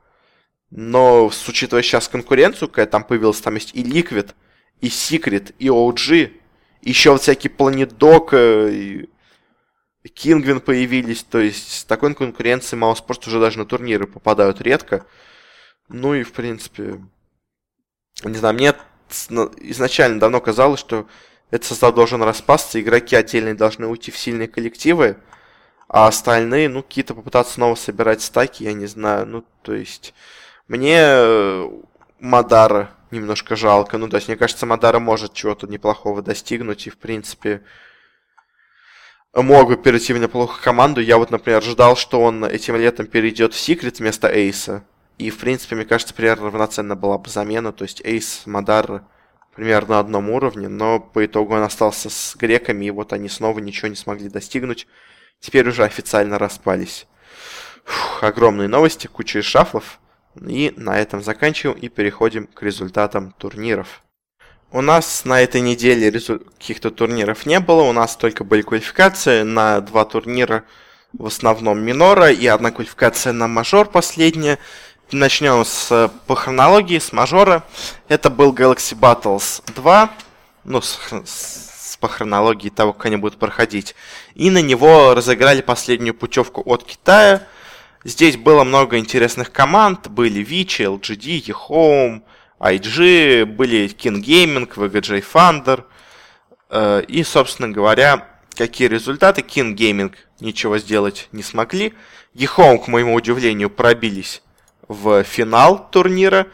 Но, 0.72 1.30
с 1.30 1.48
учитывая 1.48 1.84
сейчас 1.84 2.08
конкуренцию, 2.08 2.70
какая 2.70 2.86
там 2.86 3.04
появилась, 3.04 3.40
там 3.42 3.56
есть 3.56 3.76
и 3.76 3.84
Liquid, 3.84 4.34
и 4.82 4.88
Secret, 4.88 5.54
и 5.60 5.68
OG, 5.68 6.34
еще 6.82 7.12
вот 7.12 7.22
всякие 7.22 7.52
Планетдок, 7.52 8.34
и 8.34 9.08
Кингвин 10.14 10.60
появились, 10.60 11.24
то 11.24 11.40
есть 11.40 11.80
с 11.80 11.84
такой 11.86 12.14
конкуренцией 12.14 12.80
Мауспорт 12.80 13.26
уже 13.28 13.40
даже 13.40 13.58
на 13.58 13.66
турниры 13.66 14.06
попадают 14.06 14.62
редко. 14.62 15.06
Ну 15.88 16.14
и, 16.14 16.24
в 16.24 16.32
принципе, 16.32 17.02
не 18.24 18.36
знаю, 18.36 18.56
мне 18.56 18.74
изначально 19.62 20.20
давно 20.20 20.42
казалось, 20.42 20.80
что 20.80 21.08
этот 21.52 21.68
состав 21.68 21.96
должен 21.96 22.22
распасться, 22.22 22.82
игроки 22.82 23.16
отдельные 23.16 23.54
должны 23.54 23.88
уйти 23.88 24.12
в 24.12 24.18
сильные 24.18 24.48
коллективы, 24.48 25.18
а 25.88 26.08
остальные, 26.08 26.70
ну, 26.70 26.84
какие-то 26.84 27.14
попытаться 27.14 27.54
снова 27.54 27.76
собирать 27.76 28.22
стаки, 28.22 28.64
я 28.64 28.74
не 28.74 28.86
знаю, 28.86 29.26
ну, 29.28 29.46
то 29.62 29.74
есть, 29.74 30.14
мне 30.68 30.98
э, 31.00 31.70
Мадара 32.20 32.92
немножко 33.12 33.56
жалко, 33.56 33.98
ну, 33.98 34.08
то 34.10 34.18
есть, 34.18 34.28
мне 34.28 34.38
кажется, 34.38 34.66
Мадара 34.66 35.00
может 35.00 35.34
чего-то 35.34 35.68
неплохого 35.68 36.22
достигнуть, 36.22 36.88
и, 36.88 36.90
в 36.90 36.98
принципе, 36.98 37.62
мог 39.34 39.68
бы 39.68 39.78
перейти 39.78 40.14
в 40.14 40.18
неплохую 40.18 40.62
команду. 40.62 41.02
Я 41.02 41.18
вот, 41.18 41.30
например, 41.30 41.62
ждал, 41.62 41.96
что 41.96 42.22
он 42.22 42.46
этим 42.46 42.76
летом 42.78 43.06
перейдет 43.06 43.54
в 43.54 43.60
Секрет 43.60 44.00
вместо 44.00 44.28
Эйса, 44.28 44.84
и, 45.18 45.30
в 45.30 45.38
принципе, 45.38 45.76
мне 45.76 45.86
кажется, 45.86 46.14
примерно 46.14 46.48
равноценно 46.48 46.96
была 46.96 47.18
бы 47.18 47.30
замена, 47.30 47.72
то 47.72 47.84
есть 47.84 48.02
Эйс, 48.04 48.44
Мадар 48.46 49.04
примерно 49.56 49.96
на 49.96 50.00
одном 50.00 50.30
уровне, 50.30 50.68
но 50.68 51.00
по 51.00 51.26
итогу 51.26 51.54
он 51.54 51.62
остался 51.62 52.10
с 52.10 52.36
греками, 52.36 52.86
и 52.86 52.92
вот 52.92 53.14
они 53.14 53.30
снова 53.30 53.60
ничего 53.60 53.88
не 53.88 53.96
смогли 53.96 54.28
достигнуть. 54.28 54.88
Теперь 55.40 55.68
уже 55.68 55.84
официально 55.84 56.38
распались. 56.38 57.08
Фух, 57.84 58.24
огромные 58.24 58.68
новости, 58.68 59.08
куча 59.08 59.42
шафлов. 59.42 60.00
И 60.42 60.74
на 60.76 61.00
этом 61.00 61.24
заканчиваем 61.24 61.78
и 61.78 61.88
переходим 61.88 62.48
к 62.48 62.62
результатам 62.62 63.34
турниров. 63.38 64.02
У 64.72 64.82
нас 64.82 65.24
на 65.24 65.42
этой 65.42 65.62
неделе 65.62 66.10
резу... 66.10 66.40
каких-то 66.40 66.92
турниров 66.92 67.46
не 67.46 67.60
было, 67.60 67.84
у 67.84 67.94
нас 67.94 68.18
только 68.18 68.44
были 68.44 68.62
квалификации 68.62 69.44
на 69.44 69.80
два 69.80 70.04
турнира, 70.04 70.66
в 71.14 71.28
основном 71.28 71.80
минора, 71.80 72.32
и 72.32 72.46
одна 72.48 72.72
квалификация 72.72 73.32
на 73.32 73.48
мажор 73.48 73.88
последняя. 73.88 74.60
Начнем 75.12 75.64
с, 75.64 76.12
по 76.28 76.36
хронологии, 76.36 77.00
с 77.00 77.14
мажора. 77.14 77.64
Это 78.10 78.30
был 78.30 78.54
Galaxy 78.54 79.00
Battles 79.00 79.64
2, 79.74 80.12
ну, 80.66 80.82
с, 80.82 81.00
с, 81.24 81.75
по 82.06 82.08
хронологии 82.08 82.70
того, 82.70 82.94
как 82.94 83.08
они 83.08 83.16
будут 83.16 83.40
проходить. 83.40 83.96
И 84.36 84.52
на 84.52 84.62
него 84.62 85.16
разыграли 85.16 85.62
последнюю 85.62 86.14
путевку 86.14 86.62
от 86.64 86.84
Китая. 86.84 87.42
Здесь 88.04 88.38
было 88.38 88.64
много 88.64 89.00
интересных 89.00 89.52
команд. 89.52 90.08
Были 90.08 90.46
Vici, 90.46 90.86
LGD, 90.86 91.48
eHome, 91.48 92.22
IG, 92.60 93.46
были 93.46 93.88
King 93.88 94.22
Gaming, 94.22 94.72
VGJ 94.72 95.26
Thunder. 95.34 95.84
Э, 96.70 97.02
и, 97.08 97.24
собственно 97.24 97.70
говоря, 97.70 98.28
какие 98.56 98.88
результаты? 98.88 99.42
King 99.42 99.76
Gaming 99.76 100.14
ничего 100.40 100.78
сделать 100.78 101.28
не 101.32 101.42
смогли. 101.42 101.94
eHome, 102.36 102.86
к 102.86 102.88
моему 102.88 103.16
удивлению, 103.16 103.72
пробились 103.72 104.44
в 104.88 105.24
финал 105.24 105.90
турнира. 105.90 106.46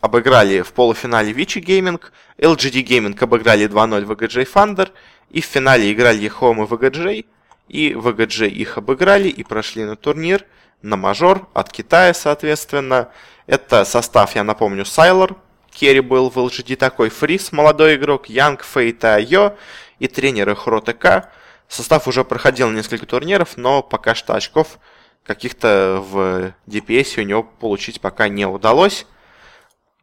Обыграли 0.00 0.62
в 0.62 0.72
полуфинале 0.72 1.32
Vici 1.32 1.62
Gaming, 1.62 2.00
LGD 2.38 2.82
Gaming 2.82 3.22
обыграли 3.22 3.68
2-0 3.68 4.06
VGJ 4.06 4.48
Thunder, 4.50 4.90
и 5.28 5.42
в 5.42 5.44
финале 5.44 5.92
играли 5.92 6.30
Home 6.40 6.64
и 6.64 6.66
VGJ, 6.66 7.26
и 7.68 7.92
VGJ 7.92 8.48
их 8.48 8.78
обыграли 8.78 9.28
и 9.28 9.44
прошли 9.44 9.84
на 9.84 9.96
турнир, 9.96 10.46
на 10.80 10.96
мажор 10.96 11.48
от 11.52 11.70
Китая, 11.70 12.14
соответственно. 12.14 13.10
Это 13.46 13.84
состав, 13.84 14.34
я 14.34 14.42
напомню, 14.42 14.86
Сайлор, 14.86 15.36
Керри 15.70 16.00
был 16.00 16.30
в 16.30 16.38
LGD 16.38 16.76
такой, 16.76 17.10
Фрис, 17.10 17.52
молодой 17.52 17.96
игрок, 17.96 18.28
Янг, 18.28 18.64
Фейт 18.64 19.04
Айо 19.04 19.56
и 19.98 20.08
тренеры 20.08 20.56
Хротека. 20.56 21.30
Состав 21.68 22.08
уже 22.08 22.24
проходил 22.24 22.70
несколько 22.70 23.06
турниров, 23.06 23.56
но 23.56 23.82
пока 23.82 24.14
что 24.14 24.34
очков 24.34 24.78
каких-то 25.24 26.02
в 26.04 26.54
DPS 26.66 27.20
у 27.20 27.24
него 27.24 27.42
получить 27.42 28.00
пока 28.00 28.28
не 28.28 28.46
удалось. 28.46 29.06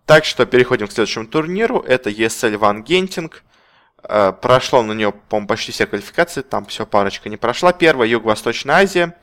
Так 0.08 0.24
что 0.24 0.46
переходим 0.46 0.88
к 0.88 0.93
следующему 0.93 1.28
турниру. 1.28 1.82
Это 1.82 2.10
ESL 2.10 2.58
Ван 2.58 2.82
Гентинг. 2.82 3.43
Э, 4.04 4.32
прошло 4.32 4.82
на 4.82 4.93
нее, 4.93 5.12
по-моему, 5.12 5.50
почти 5.50 5.74
все 5.74 5.86
квалификации. 5.86 6.43
Там 6.43 6.65
все 6.65 6.86
парочка 6.86 7.28
не 7.28 7.36
прошла. 7.36 7.74
Первая 7.74 8.08
Юго-Восточная 8.08 8.78
Азия. 8.78 9.17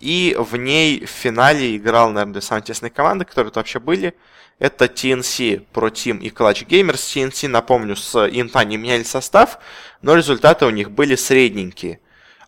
И 0.00 0.34
в 0.38 0.56
ней 0.56 1.04
в 1.04 1.10
финале 1.10 1.76
играл, 1.76 2.08
наверное, 2.08 2.32
две 2.32 2.40
самые 2.40 2.62
тесные 2.62 2.88
команды, 2.88 3.26
которые 3.26 3.50
тут 3.50 3.56
вообще 3.56 3.80
были. 3.80 4.14
Это 4.58 4.86
TNC 4.86 5.66
Pro 5.74 5.92
Team 5.92 6.20
и 6.20 6.30
Clutch 6.30 6.66
Gamers. 6.66 6.94
TNC, 6.94 7.48
напомню, 7.48 7.94
с 7.94 8.16
Инта 8.28 8.64
не 8.64 8.78
меняли 8.78 9.02
состав, 9.02 9.58
но 10.00 10.14
результаты 10.14 10.64
у 10.64 10.70
них 10.70 10.90
были 10.90 11.16
средненькие. 11.16 12.00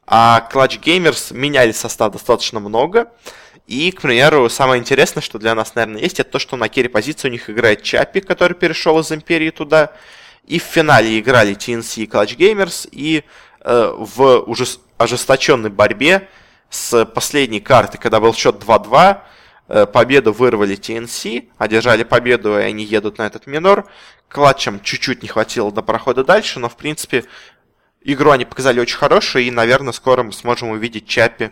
А 0.06 0.48
Clutch 0.50 0.80
Gamers 0.80 1.34
меняли 1.36 1.72
состав 1.72 2.12
достаточно 2.12 2.58
много. 2.58 3.12
И, 3.66 3.90
к 3.90 4.02
примеру, 4.02 4.48
самое 4.48 4.80
интересное, 4.80 5.22
что 5.22 5.38
для 5.38 5.54
нас, 5.54 5.74
наверное, 5.74 6.00
есть, 6.00 6.20
это 6.20 6.30
то, 6.30 6.38
что 6.38 6.56
на 6.56 6.68
керри 6.68 6.88
позиции 6.88 7.28
у 7.28 7.30
них 7.32 7.50
играет 7.50 7.82
Чапи, 7.82 8.20
который 8.20 8.54
перешел 8.54 8.98
из 9.00 9.10
Империи 9.10 9.50
туда. 9.50 9.92
И 10.46 10.60
в 10.60 10.62
финале 10.62 11.18
играли 11.18 11.56
TNC 11.56 12.04
и 12.04 12.06
Clutch 12.06 12.36
Gamers. 12.36 12.88
И 12.92 13.24
э, 13.60 13.94
в 13.96 14.38
уже 14.42 14.66
ожесточенной 14.98 15.70
борьбе 15.70 16.28
с 16.70 17.04
последней 17.06 17.60
карты, 17.60 17.98
когда 17.98 18.20
был 18.20 18.34
счет 18.34 18.56
2-2, 18.56 19.18
э, 19.68 19.86
победу 19.86 20.32
вырвали 20.32 20.76
TNC, 20.76 21.48
одержали 21.58 22.04
победу, 22.04 22.56
и 22.56 22.62
они 22.62 22.84
едут 22.84 23.18
на 23.18 23.26
этот 23.26 23.48
минор. 23.48 23.88
Клатчам 24.28 24.80
чуть-чуть 24.80 25.22
не 25.22 25.28
хватило 25.28 25.72
до 25.72 25.82
прохода 25.82 26.22
дальше, 26.22 26.60
но, 26.60 26.68
в 26.68 26.76
принципе, 26.76 27.24
Игру 28.08 28.30
они 28.30 28.44
показали 28.44 28.78
очень 28.78 28.98
хорошую, 28.98 29.44
и, 29.46 29.50
наверное, 29.50 29.92
скоро 29.92 30.22
мы 30.22 30.32
сможем 30.32 30.68
увидеть 30.68 31.08
Чапи 31.08 31.50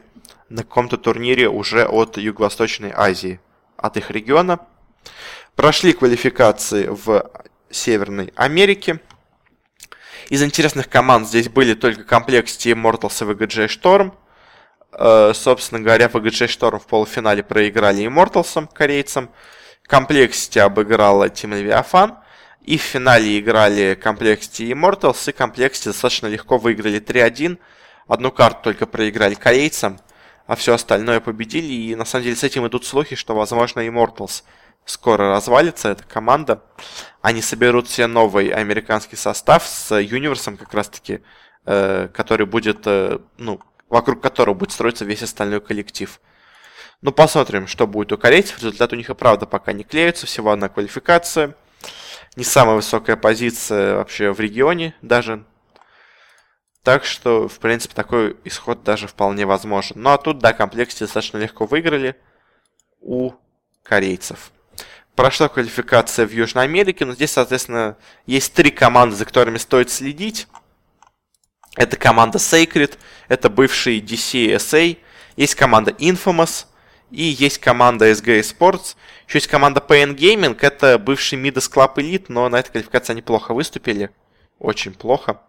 на 0.55 0.63
каком-то 0.63 0.97
турнире 0.97 1.49
уже 1.49 1.85
от 1.85 2.17
Юго-Восточной 2.17 2.93
Азии, 2.95 3.41
от 3.77 3.97
их 3.97 4.13
региона. 4.13 4.61
Прошли 5.57 5.93
квалификации 5.93 6.87
в 6.87 7.29
Северной 7.71 8.33
Америке. 8.37 9.01
Из 10.29 10.45
интересных 10.45 10.89
команд 10.89 11.27
здесь 11.27 11.49
были 11.49 11.75
только 11.75 12.05
комплекс 12.05 12.57
Team 12.57 12.81
Mortals 12.81 13.21
и 13.21 13.33
VGJ 13.33 13.67
Storm. 13.67 14.13
Э, 14.93 15.33
собственно 15.35 15.81
говоря, 15.81 16.07
VGJ 16.07 16.47
Storm 16.47 16.79
в 16.79 16.87
полуфинале 16.87 17.43
проиграли 17.43 18.07
Immortals, 18.07 18.69
корейцам. 18.73 19.31
Complexity 19.89 20.61
обыграла 20.61 21.31
Team 21.31 21.51
Leviathan. 21.51 22.15
И 22.63 22.79
в 22.79 22.83
финале 22.83 23.41
играли 23.41 23.99
Complexity 24.01 24.67
и 24.67 24.73
Immortals, 24.73 25.29
и 25.29 25.37
Complexity 25.37 25.87
достаточно 25.87 26.29
легко 26.29 26.59
выиграли 26.59 27.01
3-1. 27.01 27.59
Одну 28.07 28.31
карту 28.31 28.61
только 28.65 28.87
проиграли 28.87 29.35
корейцам, 29.35 29.99
а 30.47 30.57
все 30.57 30.75
остальное 30.75 31.21
победили. 31.21 31.73
И 31.73 31.95
на 31.95 32.05
самом 32.05 32.25
деле 32.25 32.37
с 32.37 32.45
этим 32.45 32.67
идут 32.67 32.85
слухи, 32.85 33.17
что, 33.17 33.35
возможно, 33.35 33.81
Immortals 33.81 34.43
скоро 34.85 35.31
развалится, 35.31 35.89
эта 35.89 36.05
команда. 36.05 36.63
Они 37.23 37.41
соберут 37.41 37.89
себе 37.89 38.07
новый 38.07 38.49
американский 38.49 39.17
состав 39.17 39.67
с 39.67 39.95
Юниверсом 39.99 40.57
как 40.57 40.75
раз-таки, 40.75 41.21
э, 41.65 42.09
который 42.13 42.47
будет, 42.47 42.87
э, 42.87 43.19
ну, 43.39 43.61
вокруг 43.89 44.21
которого 44.21 44.55
будет 44.55 44.73
строиться 44.73 45.05
весь 45.05 45.23
остальной 45.23 45.61
коллектив. 45.61 46.21
Ну, 47.01 47.13
посмотрим, 47.13 47.67
что 47.67 47.87
будет 47.87 48.13
у 48.13 48.19
корейцев. 48.19 48.59
Результат 48.59 48.93
у 48.93 48.97
них 48.97 49.11
и 49.11 49.15
правда 49.15 49.47
пока 49.47 49.73
не 49.73 49.85
клеится, 49.85 50.27
всего 50.27 50.51
одна 50.51 50.69
квалификация 50.69 51.55
не 52.37 52.45
самая 52.45 52.77
высокая 52.77 53.17
позиция 53.17 53.97
вообще 53.97 54.33
в 54.33 54.41
регионе 54.41 54.95
даже. 55.03 55.45
Так 56.85 57.07
что, 57.07 57.49
в 57.49 57.59
принципе, 57.59 57.95
такой 57.95 58.37
исход 58.45 58.85
даже 58.85 59.09
вполне 59.09 59.47
возможен. 59.47 60.01
Ну 60.01 60.11
а 60.11 60.19
тут, 60.19 60.39
да, 60.39 60.53
комплекте 60.53 61.05
достаточно 61.05 61.39
легко 61.39 61.65
выиграли 61.65 62.15
у 63.01 63.33
корейцев. 63.83 64.53
Прошла 65.17 65.49
квалификация 65.49 66.27
в 66.27 66.33
Южной 66.33 66.65
Америке, 66.65 67.07
но 67.07 67.15
здесь, 67.15 67.33
соответственно, 67.33 67.97
есть 68.27 68.53
три 68.53 68.71
команды, 68.71 69.17
за 69.17 69.25
которыми 69.25 69.57
стоит 69.57 69.91
следить. 69.91 70.47
Это 71.77 71.97
команда 71.97 72.39
Sacred, 72.39 72.99
это 73.29 73.49
бывший 73.49 74.01
DCSA, 74.01 74.99
есть 75.37 75.55
команда 75.55 75.93
Infamous, 75.93 76.67
и 77.11 77.23
есть 77.23 77.59
команда 77.59 78.11
SG 78.11 78.41
Sports. 78.41 78.97
Еще 79.27 79.39
есть 79.39 79.47
команда 79.47 79.81
PN 79.81 80.17
Gaming. 80.17 80.59
Это 80.61 80.99
бывший 80.99 81.39
Midas 81.41 81.71
Club 81.73 81.95
Elite, 81.97 82.27
но 82.29 82.49
на 82.49 82.57
этой 82.57 82.73
квалификации 82.73 83.13
они 83.13 83.23
плохо 83.23 83.55
выступили. 83.55 84.11
Очень 84.59 84.95
плохо. 84.95 85.41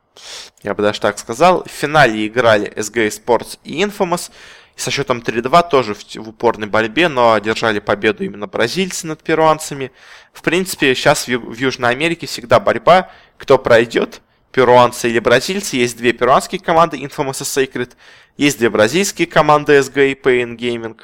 Я 0.63 0.73
бы 0.73 0.83
даже 0.83 0.99
так 0.99 1.19
сказал. 1.19 1.63
В 1.63 1.69
финале 1.69 2.27
играли 2.27 2.71
SG 2.75 3.07
Sports 3.09 3.59
и 3.63 3.81
Infamous. 3.83 4.31
И 4.75 4.79
со 4.79 4.91
счетом 4.91 5.19
3-2 5.19 5.69
тоже 5.69 5.93
в, 5.93 6.03
в 6.03 6.29
упорной 6.29 6.67
борьбе, 6.67 7.07
но 7.07 7.33
одержали 7.33 7.79
победу 7.79 8.23
именно 8.23 8.47
бразильцы 8.47 9.07
над 9.07 9.23
перуанцами. 9.23 9.91
В 10.33 10.41
принципе, 10.41 10.93
сейчас 10.95 11.27
в, 11.27 11.31
в 11.31 11.57
Южной 11.57 11.91
Америке 11.91 12.27
всегда 12.27 12.59
борьба. 12.59 13.09
Кто 13.37 13.57
пройдет, 13.57 14.21
перуанцы 14.51 15.09
или 15.09 15.19
бразильцы. 15.19 15.77
Есть 15.77 15.97
две 15.97 16.13
перуанские 16.13 16.59
команды, 16.59 16.97
Infamous 16.97 17.41
и 17.41 17.67
Sacred. 17.67 17.91
Есть 18.37 18.57
две 18.57 18.69
бразильские 18.69 19.27
команды, 19.27 19.77
SG 19.77 20.11
и 20.11 20.13
PN 20.13 20.57
Gaming. 20.57 20.99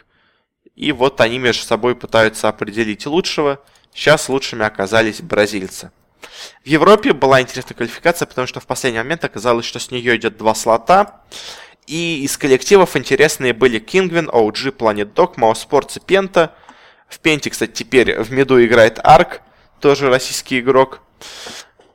И 0.75 0.91
вот 0.91 1.21
они 1.21 1.37
между 1.37 1.63
собой 1.63 1.95
пытаются 1.95 2.49
определить 2.49 3.05
лучшего. 3.05 3.61
Сейчас 3.93 4.29
лучшими 4.29 4.65
оказались 4.65 5.21
бразильцы. 5.21 5.91
В 6.63 6.67
Европе 6.67 7.13
была 7.13 7.41
интересная 7.41 7.75
квалификация, 7.75 8.25
потому 8.25 8.47
что 8.47 8.59
в 8.59 8.67
последний 8.67 8.99
момент 8.99 9.23
оказалось, 9.23 9.65
что 9.65 9.79
с 9.79 9.91
нее 9.91 10.15
идет 10.15 10.37
два 10.37 10.53
слота. 10.55 11.21
И 11.87 12.23
из 12.23 12.37
коллективов 12.37 12.95
интересные 12.95 13.53
были 13.53 13.79
Kingwin, 13.79 14.29
OG, 14.29 14.77
Planet 14.77 15.13
Dog, 15.13 15.35
Mousesports 15.35 15.97
и 15.97 15.99
Penta. 15.99 16.51
В 17.09 17.19
Пенте, 17.19 17.49
кстати, 17.49 17.71
теперь 17.71 18.21
в 18.21 18.31
меду 18.31 18.63
играет 18.63 18.99
Арк, 19.03 19.41
тоже 19.81 20.09
российский 20.09 20.59
игрок. 20.59 21.01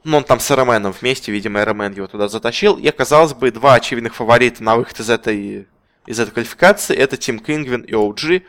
Ну, 0.05 0.19
он 0.19 0.25
там 0.25 0.39
с 0.39 0.51
РМНом 0.55 0.93
вместе, 0.93 1.33
видимо, 1.33 1.65
РМН 1.65 1.95
его 1.95 2.07
туда 2.07 2.29
затащил. 2.29 2.77
И, 2.77 2.91
казалось 2.91 3.33
бы, 3.33 3.51
два 3.51 3.75
очевидных 3.75 4.15
фаворита 4.15 4.63
на 4.63 4.77
выход 4.77 5.01
из 5.01 5.11
этой, 5.11 5.67
из 6.07 6.21
этой 6.21 6.31
квалификации. 6.31 6.95
Это 6.97 7.17
Тим 7.17 7.41
Кингвин 7.41 7.81
и 7.83 7.93
OG. 7.93 8.43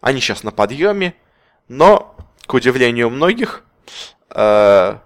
Они 0.00 0.20
сейчас 0.20 0.42
на 0.42 0.52
подъеме. 0.52 1.14
Но, 1.68 2.16
к 2.46 2.54
удивлению 2.54 3.10
многих, 3.10 3.62
э, 4.30 4.96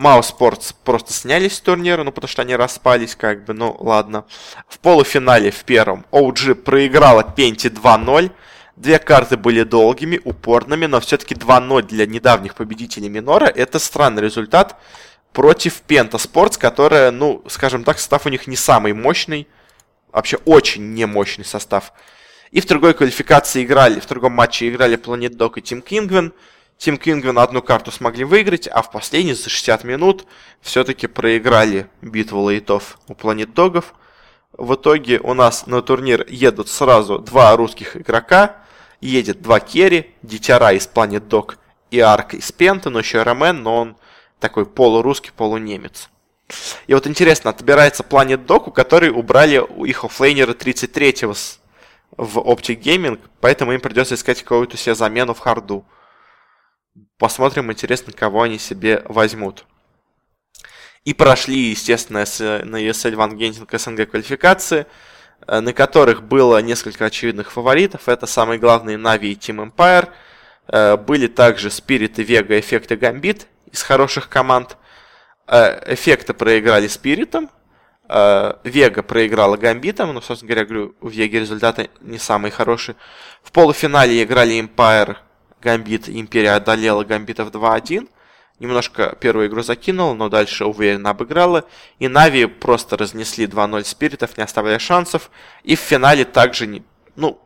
Маус 0.00 0.28
Спортс 0.28 0.72
просто 0.72 1.12
снялись 1.12 1.56
с 1.56 1.60
турнира, 1.60 2.02
ну, 2.04 2.10
потому 2.10 2.26
что 2.26 2.40
они 2.40 2.56
распались, 2.56 3.14
как 3.14 3.44
бы, 3.44 3.52
ну, 3.52 3.76
ладно. 3.80 4.24
В 4.66 4.78
полуфинале 4.78 5.50
в 5.50 5.62
первом 5.64 6.06
OG 6.10 6.54
проиграла 6.54 7.22
Пенти 7.22 7.66
2-0. 7.66 8.30
Две 8.76 8.98
карты 8.98 9.36
были 9.36 9.62
долгими, 9.62 10.18
упорными, 10.24 10.86
но 10.86 11.00
все-таки 11.00 11.34
2-0 11.34 11.82
для 11.82 12.06
недавних 12.06 12.54
победителей 12.54 13.10
Минора– 13.10 13.44
это 13.54 13.78
странный 13.78 14.22
результат 14.22 14.80
против 15.34 15.82
Пента 15.82 16.16
Спортс, 16.16 16.56
которая, 16.56 17.10
ну, 17.10 17.44
скажем 17.48 17.84
так, 17.84 17.98
состав 17.98 18.24
у 18.24 18.30
них 18.30 18.46
не 18.46 18.56
самый 18.56 18.94
мощный, 18.94 19.46
вообще 20.12 20.38
очень 20.46 20.94
немощный 20.94 21.44
состав. 21.44 21.92
И 22.52 22.62
в 22.62 22.66
другой 22.66 22.94
квалификации 22.94 23.64
играли, 23.64 24.00
в 24.00 24.06
другом 24.06 24.32
матче 24.32 24.70
играли 24.70 24.96
Planet 24.96 25.36
Dog 25.36 25.52
и 25.56 25.60
Team 25.60 25.84
Kingwin– 25.84 26.32
Тим 26.80 26.96
Кингвин 26.96 27.38
одну 27.38 27.60
карту 27.60 27.90
смогли 27.90 28.24
выиграть, 28.24 28.66
а 28.66 28.80
в 28.80 28.90
последние 28.90 29.34
за 29.34 29.50
60 29.50 29.84
минут 29.84 30.24
все-таки 30.62 31.06
проиграли 31.06 31.90
битву 32.00 32.48
лейтов 32.48 32.98
у 33.06 33.14
Планет 33.14 33.52
Догов. 33.52 33.92
В 34.54 34.76
итоге 34.76 35.20
у 35.20 35.34
нас 35.34 35.66
на 35.66 35.82
турнир 35.82 36.24
едут 36.26 36.70
сразу 36.70 37.18
два 37.18 37.54
русских 37.54 37.98
игрока. 37.98 38.56
Едет 39.02 39.42
два 39.42 39.60
керри, 39.60 40.14
Дитяра 40.22 40.72
из 40.72 40.86
Планет 40.86 41.28
Дог 41.28 41.58
и 41.90 42.00
Арк 42.00 42.32
из 42.32 42.50
Пента, 42.50 42.88
но 42.88 43.00
еще 43.00 43.24
Ромен, 43.24 43.62
но 43.62 43.76
он 43.76 43.96
такой 44.38 44.64
полурусский, 44.64 45.32
полунемец. 45.36 46.08
И 46.86 46.94
вот 46.94 47.06
интересно, 47.06 47.50
отбирается 47.50 48.04
Planet 48.08 48.46
Dog, 48.46 48.68
у 48.68 48.70
которой 48.70 49.10
убрали 49.10 49.58
у 49.58 49.84
их 49.84 50.02
оффлейнера 50.02 50.54
33-го 50.54 51.34
в 52.16 52.38
Optic 52.38 52.80
Gaming, 52.80 53.20
поэтому 53.42 53.72
им 53.72 53.82
придется 53.82 54.14
искать 54.14 54.40
какую-то 54.42 54.78
себе 54.78 54.94
замену 54.94 55.34
в 55.34 55.40
харду. 55.40 55.84
Посмотрим, 57.20 57.70
интересно, 57.70 58.14
кого 58.14 58.44
они 58.44 58.58
себе 58.58 59.02
возьмут. 59.04 59.66
И 61.04 61.12
прошли, 61.12 61.68
естественно, 61.68 62.20
на 62.20 62.82
ESL 62.82 63.14
Ван 63.14 63.36
Гентинг 63.36 63.70
СНГ 63.70 64.08
квалификации, 64.08 64.86
э, 65.46 65.60
на 65.60 65.74
которых 65.74 66.22
было 66.22 66.62
несколько 66.62 67.04
очевидных 67.04 67.52
фаворитов. 67.52 68.08
Это 68.08 68.26
самые 68.26 68.58
главные 68.58 68.96
Navi 68.96 69.26
и 69.26 69.34
Team 69.34 69.70
Empire. 69.70 70.08
Э, 70.68 70.96
были 70.96 71.26
также 71.26 71.68
Spirit 71.68 72.14
и 72.16 72.24
Vega, 72.24 72.58
Эффект 72.58 72.90
и 72.90 72.96
Гамбит 72.96 73.48
из 73.70 73.82
хороших 73.82 74.30
команд. 74.30 74.78
Э, 75.46 75.92
Эффекты 75.92 76.32
проиграли 76.32 76.88
Спиритом, 76.88 77.50
Вега 78.64 79.04
проиграла 79.04 79.56
Гамбитом, 79.56 80.14
ну, 80.14 80.20
собственно 80.20 80.48
говоря, 80.48 80.66
говорю, 80.66 80.94
у 81.00 81.08
Веги 81.08 81.36
результаты 81.36 81.90
не 82.00 82.18
самые 82.18 82.50
хорошие. 82.50 82.96
В 83.42 83.52
полуфинале 83.52 84.24
играли 84.24 84.58
Empire 84.58 85.18
Гамбит 85.60 86.08
Империя 86.08 86.52
одолела 86.52 87.04
Гамбитов 87.04 87.50
2-1. 87.50 88.08
Немножко 88.58 89.16
первую 89.18 89.48
игру 89.48 89.62
закинула, 89.62 90.12
но 90.12 90.28
дальше 90.28 90.66
уверенно 90.66 91.10
обыграла. 91.10 91.64
И 91.98 92.08
Нави 92.08 92.44
просто 92.44 92.96
разнесли 92.96 93.46
2-0 93.46 93.84
спиритов, 93.84 94.36
не 94.36 94.44
оставляя 94.44 94.78
шансов. 94.78 95.30
И 95.62 95.76
в 95.76 95.80
финале 95.80 96.24
также, 96.24 96.66
не, 96.66 96.82
ну, 97.16 97.40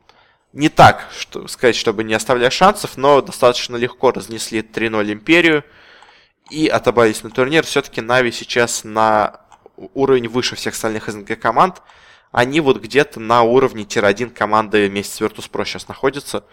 не 0.52 0.68
так, 0.68 1.08
что 1.16 1.46
сказать, 1.46 1.76
чтобы 1.76 2.02
не 2.02 2.14
оставляя 2.14 2.50
шансов, 2.50 2.96
но 2.96 3.20
достаточно 3.20 3.76
легко 3.76 4.10
разнесли 4.10 4.60
3-0 4.60 5.12
Империю. 5.12 5.64
И 6.50 6.66
отобрались 6.66 7.22
на 7.22 7.30
турнир. 7.30 7.64
Все-таки 7.64 8.00
Нави 8.00 8.32
сейчас 8.32 8.82
на 8.84 9.40
уровень 9.76 10.28
выше 10.28 10.56
всех 10.56 10.74
остальных 10.74 11.08
СНГ 11.08 11.38
команд. 11.38 11.80
Они 12.32 12.60
вот 12.60 12.78
где-то 12.78 13.20
на 13.20 13.42
уровне 13.42 13.84
tier-1 13.84 14.30
команды 14.30 14.88
вместе 14.88 15.14
с 15.14 15.20
Virtus.pro 15.20 15.64
сейчас 15.64 15.86
находятся 15.86 16.44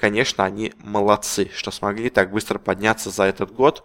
конечно, 0.00 0.44
они 0.44 0.72
молодцы, 0.78 1.50
что 1.54 1.70
смогли 1.70 2.10
так 2.10 2.32
быстро 2.32 2.58
подняться 2.58 3.10
за 3.10 3.24
этот 3.24 3.52
год, 3.52 3.84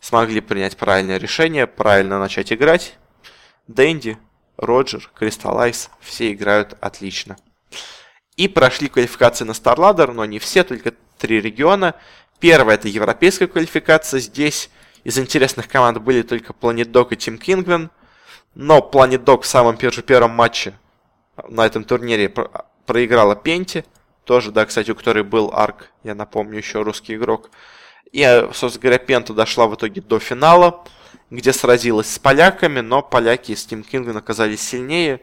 смогли 0.00 0.40
принять 0.40 0.76
правильное 0.76 1.16
решение, 1.16 1.66
правильно 1.66 2.18
начать 2.20 2.52
играть. 2.52 2.96
Дэнди, 3.66 4.18
Роджер, 4.56 5.10
Кристаллайз, 5.18 5.90
все 6.00 6.32
играют 6.32 6.76
отлично. 6.80 7.36
И 8.36 8.46
прошли 8.46 8.88
квалификации 8.88 9.44
на 9.44 9.52
StarLadder, 9.52 10.12
но 10.12 10.24
не 10.24 10.38
все, 10.38 10.62
только 10.62 10.92
три 11.16 11.40
региона. 11.40 11.94
Первая 12.38 12.76
это 12.76 12.86
европейская 12.86 13.48
квалификация. 13.48 14.20
Здесь 14.20 14.70
из 15.02 15.18
интересных 15.18 15.68
команд 15.68 15.98
были 15.98 16.22
только 16.22 16.52
Planet 16.52 16.90
Dog 16.92 17.08
и 17.10 17.16
Team 17.16 17.40
Kingwin. 17.40 17.90
Но 18.54 18.78
Planet 18.78 19.24
Dog 19.24 19.42
в 19.42 19.46
самом 19.46 19.76
первом 19.76 20.30
матче 20.32 20.74
на 21.48 21.66
этом 21.66 21.84
турнире 21.84 22.32
проиграла 22.86 23.34
Пенти. 23.34 23.84
Тоже, 24.28 24.52
да, 24.52 24.66
кстати, 24.66 24.90
у 24.90 24.94
которой 24.94 25.24
был 25.24 25.50
арк, 25.54 25.90
я 26.04 26.14
напомню, 26.14 26.58
еще 26.58 26.82
русский 26.82 27.14
игрок. 27.14 27.50
И, 28.12 28.22
собственно 28.52 28.82
говоря, 28.82 28.98
Пента 28.98 29.32
дошла 29.32 29.66
в 29.66 29.74
итоге 29.74 30.02
до 30.02 30.18
финала, 30.18 30.84
где 31.30 31.50
сразилась 31.50 32.12
с 32.12 32.18
поляками, 32.18 32.80
но 32.80 33.00
поляки 33.00 33.54
с 33.54 33.64
Тим 33.64 33.82
Кингвин 33.82 34.18
оказались 34.18 34.60
сильнее. 34.60 35.22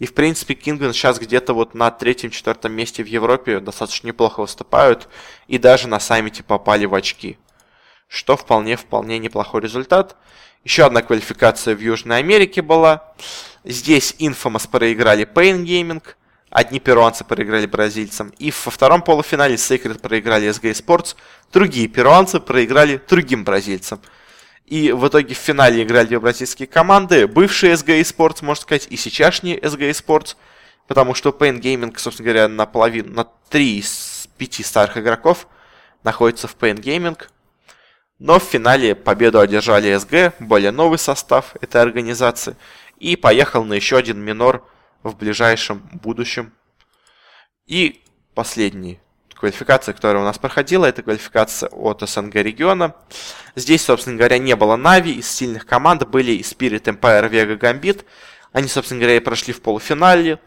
И, 0.00 0.04
в 0.04 0.12
принципе, 0.12 0.52
Кингвин 0.52 0.92
сейчас 0.92 1.18
где-то 1.18 1.54
вот 1.54 1.72
на 1.72 1.90
третьем-четвертом 1.90 2.72
месте 2.72 3.02
в 3.02 3.06
Европе 3.06 3.58
достаточно 3.58 4.08
неплохо 4.08 4.40
выступают. 4.40 5.08
И 5.48 5.56
даже 5.56 5.88
на 5.88 5.98
саммите 5.98 6.42
попали 6.42 6.84
в 6.84 6.94
очки. 6.94 7.38
Что 8.06 8.36
вполне-вполне 8.36 9.18
неплохой 9.18 9.62
результат. 9.62 10.14
Еще 10.62 10.84
одна 10.84 11.00
квалификация 11.00 11.74
в 11.74 11.80
Южной 11.80 12.18
Америке 12.18 12.60
была. 12.60 13.14
Здесь 13.64 14.14
Infamous 14.18 14.68
проиграли 14.70 15.24
Pain 15.24 15.64
Gaming– 15.64 16.02
Одни 16.52 16.80
перуанцы 16.80 17.24
проиграли 17.24 17.64
бразильцам. 17.64 18.30
И 18.38 18.50
во 18.50 18.70
втором 18.70 19.00
полуфинале 19.00 19.54
Sacred 19.54 20.00
проиграли 20.00 20.50
SG 20.50 20.72
Sports. 20.72 21.16
Другие 21.50 21.88
перуанцы 21.88 22.40
проиграли 22.40 23.00
другим 23.08 23.42
бразильцам. 23.42 24.02
И 24.66 24.92
в 24.92 25.08
итоге 25.08 25.34
в 25.34 25.38
финале 25.38 25.82
играли 25.82 26.08
две 26.08 26.20
бразильские 26.20 26.66
команды. 26.66 27.26
Бывшие 27.26 27.72
SG 27.72 27.98
Sports, 28.02 28.44
можно 28.44 28.60
сказать, 28.60 28.86
и 28.90 28.98
сейчасшние 28.98 29.58
SG 29.60 29.90
Sports. 29.92 30.36
Потому 30.88 31.14
что 31.14 31.30
Pain 31.30 31.58
Gaming, 31.58 31.96
собственно 31.96 32.26
говоря, 32.26 32.48
на 32.48 32.66
половину, 32.66 33.14
на 33.14 33.24
три 33.48 33.78
из 33.78 34.28
пяти 34.36 34.62
старых 34.62 34.98
игроков 34.98 35.48
находится 36.04 36.48
в 36.48 36.56
Pain 36.56 36.76
Gaming. 36.76 37.18
Но 38.18 38.38
в 38.38 38.42
финале 38.42 38.94
победу 38.94 39.40
одержали 39.40 39.96
SG, 39.96 40.34
более 40.38 40.70
новый 40.70 40.98
состав 40.98 41.56
этой 41.62 41.80
организации. 41.80 42.56
И 42.98 43.16
поехал 43.16 43.64
на 43.64 43.72
еще 43.72 43.96
один 43.96 44.20
минор 44.20 44.62
в 45.02 45.16
ближайшем 45.16 45.88
будущем. 45.92 46.52
И 47.66 48.02
последний 48.34 49.00
квалификация, 49.34 49.92
которая 49.92 50.22
у 50.22 50.24
нас 50.24 50.38
проходила, 50.38 50.86
это 50.86 51.02
квалификация 51.02 51.68
от 51.68 52.08
СНГ 52.08 52.36
региона. 52.36 52.94
Здесь, 53.56 53.82
собственно 53.82 54.16
говоря, 54.16 54.38
не 54.38 54.54
было 54.54 54.76
Нави, 54.76 55.14
из 55.14 55.28
сильных 55.28 55.66
команд 55.66 56.06
были 56.08 56.32
и 56.32 56.42
Spirit 56.42 56.84
Empire, 56.84 57.28
Vega, 57.28 57.58
Gambit. 57.58 58.04
Они, 58.52 58.68
собственно 58.68 59.00
говоря, 59.00 59.16
и 59.16 59.20
прошли 59.20 59.52
в 59.52 59.60
полуфинале. 59.60 60.38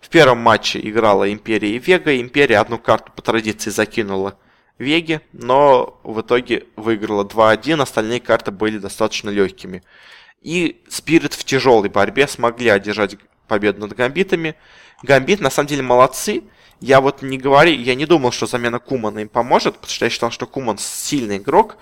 В 0.00 0.08
первом 0.08 0.38
матче 0.38 0.78
играла 0.80 1.32
Империя 1.32 1.74
и 1.74 1.78
Вега. 1.78 2.20
Империя 2.20 2.58
одну 2.58 2.78
карту 2.78 3.10
по 3.10 3.22
традиции 3.22 3.70
закинула 3.70 4.38
Веге, 4.78 5.22
но 5.32 6.00
в 6.04 6.20
итоге 6.20 6.66
выиграла 6.76 7.24
2-1, 7.24 7.80
остальные 7.80 8.20
карты 8.20 8.50
были 8.50 8.78
достаточно 8.78 9.30
легкими. 9.30 9.82
И 10.42 10.82
Спирит 10.88 11.34
в 11.34 11.42
тяжелой 11.44 11.88
борьбе 11.88 12.28
смогли 12.28 12.68
одержать 12.68 13.16
победу 13.46 13.80
над 13.80 13.94
гамбитами. 13.94 14.56
Гамбит, 15.02 15.40
на 15.40 15.50
самом 15.50 15.68
деле, 15.68 15.82
молодцы. 15.82 16.44
Я 16.80 17.00
вот 17.00 17.22
не 17.22 17.38
говорю, 17.38 17.72
я 17.72 17.94
не 17.94 18.06
думал, 18.06 18.32
что 18.32 18.46
замена 18.46 18.78
Кумана 18.78 19.20
им 19.20 19.28
поможет, 19.28 19.74
потому 19.74 19.90
что 19.90 20.04
я 20.04 20.10
считал, 20.10 20.30
что 20.30 20.46
Куман 20.46 20.78
сильный 20.78 21.38
игрок. 21.38 21.76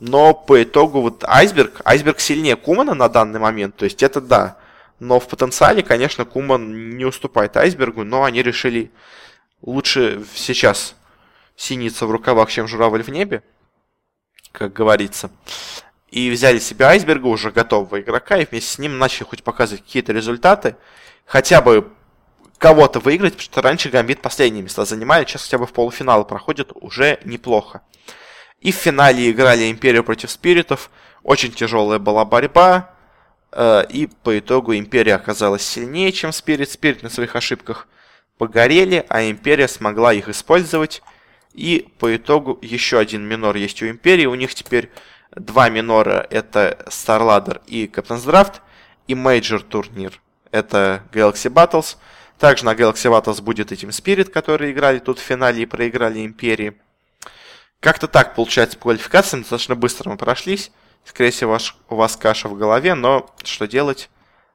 Но 0.00 0.34
по 0.34 0.62
итогу 0.62 1.00
вот 1.00 1.24
Айсберг, 1.24 1.80
Айсберг 1.84 2.20
сильнее 2.20 2.56
Кумана 2.56 2.94
на 2.94 3.08
данный 3.08 3.40
момент, 3.40 3.76
то 3.76 3.84
есть 3.84 4.02
это 4.02 4.20
да. 4.20 4.58
Но 4.98 5.20
в 5.20 5.28
потенциале, 5.28 5.82
конечно, 5.82 6.24
Куман 6.24 6.96
не 6.96 7.04
уступает 7.04 7.56
Айсбергу, 7.56 8.04
но 8.04 8.24
они 8.24 8.42
решили 8.42 8.90
лучше 9.62 10.24
сейчас 10.34 10.94
синиться 11.56 12.06
в 12.06 12.10
рукавах, 12.10 12.50
чем 12.50 12.66
журавль 12.66 13.02
в 13.02 13.08
небе, 13.08 13.42
как 14.52 14.72
говорится 14.72 15.30
и 16.14 16.30
взяли 16.30 16.60
себе 16.60 16.86
Айсберга, 16.86 17.26
уже 17.26 17.50
готового 17.50 18.00
игрока, 18.00 18.38
и 18.38 18.46
вместе 18.46 18.70
с 18.70 18.78
ним 18.78 18.98
начали 18.98 19.24
хоть 19.24 19.42
показывать 19.42 19.82
какие-то 19.82 20.12
результаты, 20.12 20.76
хотя 21.26 21.60
бы 21.60 21.90
кого-то 22.58 23.00
выиграть, 23.00 23.32
потому 23.32 23.42
что 23.42 23.62
раньше 23.62 23.88
Гамбит 23.88 24.22
последние 24.22 24.62
места 24.62 24.84
занимали, 24.84 25.24
сейчас 25.24 25.42
хотя 25.42 25.58
бы 25.58 25.66
в 25.66 25.72
полуфиналы 25.72 26.24
проходит 26.24 26.70
уже 26.76 27.18
неплохо. 27.24 27.82
И 28.60 28.70
в 28.70 28.76
финале 28.76 29.28
играли 29.28 29.68
Империю 29.68 30.04
против 30.04 30.30
Спиритов. 30.30 30.88
Очень 31.24 31.50
тяжелая 31.50 31.98
была 31.98 32.24
борьба, 32.24 32.94
э, 33.50 33.84
и 33.88 34.06
по 34.06 34.38
итогу 34.38 34.72
Империя 34.72 35.16
оказалась 35.16 35.62
сильнее, 35.62 36.12
чем 36.12 36.30
Спирит. 36.30 36.70
Спирит 36.70 37.02
на 37.02 37.10
своих 37.10 37.34
ошибках 37.34 37.88
погорели, 38.38 39.04
а 39.08 39.28
Империя 39.28 39.66
смогла 39.66 40.14
их 40.14 40.28
использовать. 40.28 41.02
И 41.54 41.88
по 41.98 42.14
итогу 42.14 42.56
еще 42.62 43.00
один 43.00 43.22
минор 43.22 43.56
есть 43.56 43.82
у 43.82 43.88
Империи. 43.88 44.26
У 44.26 44.36
них 44.36 44.54
теперь 44.54 44.90
два 45.34 45.68
минора. 45.68 46.26
Это 46.30 46.84
Starladder 46.86 47.62
и 47.66 47.86
Captain's 47.86 48.26
Draft. 48.26 48.60
И 49.06 49.14
мейджор 49.14 49.62
турнир. 49.62 50.20
Это 50.50 51.02
Galaxy 51.12 51.52
Battles. 51.52 51.96
Также 52.38 52.64
на 52.64 52.74
Galaxy 52.74 53.10
Battles 53.10 53.42
будет 53.42 53.72
Team 53.72 53.90
Spirit, 53.90 54.30
которые 54.30 54.72
играли 54.72 54.98
тут 54.98 55.18
в 55.18 55.22
финале 55.22 55.62
и 55.62 55.66
проиграли 55.66 56.24
Империи. 56.24 56.74
Как-то 57.80 58.08
так 58.08 58.34
получается 58.34 58.76
по 58.78 58.84
квалификациям. 58.84 59.42
Достаточно 59.42 59.74
быстро 59.74 60.10
мы 60.10 60.16
прошлись. 60.16 60.70
Скорее 61.04 61.30
всего, 61.30 61.52
ваш, 61.52 61.76
у 61.90 61.96
вас 61.96 62.16
каша 62.16 62.48
в 62.48 62.56
голове, 62.56 62.94
но 62.94 63.30
что 63.44 63.66
делать? 63.66 64.08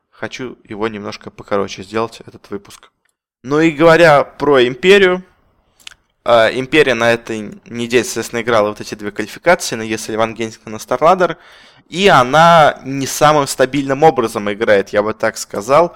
Хочу 0.10 0.58
его 0.64 0.88
немножко 0.88 1.30
покороче 1.30 1.84
сделать, 1.84 2.22
этот 2.26 2.50
выпуск. 2.50 2.92
Ну 3.44 3.60
и 3.62 3.72
говоря 3.72 4.24
про 4.24 4.68
Империю, 4.68 5.24
Империя 6.54 6.94
на 6.94 7.12
этой 7.12 7.60
неделе, 7.66 8.04
соответственно, 8.04 8.42
играла 8.42 8.70
вот 8.70 8.82
эти 8.82 8.96
две 8.96 9.12
квалификации 9.12 9.76
на 9.76 9.84
ESL 9.84 10.18
Ван 10.18 10.34
Генсика 10.34 10.70
на 10.70 10.80
Старладер, 10.80 11.38
и 11.88 12.08
она 12.08 12.80
не 12.84 13.08
самым 13.08 13.48
стабильным 13.48 14.04
образом 14.04 14.52
играет, 14.52 14.90
я 14.90 15.02
бы 15.02 15.14
так 15.14 15.38
сказал. 15.38 15.96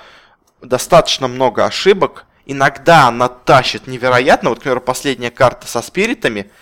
Достаточно 0.62 1.28
много 1.28 1.66
ошибок, 1.66 2.26
иногда 2.46 3.08
она 3.08 3.28
тащит 3.28 3.88
невероятно, 3.88 4.50
вот, 4.50 4.60
например, 4.60 4.80
последняя 4.80 5.32
карта 5.32 5.68
со 5.68 5.82
спиритами– 5.82 6.50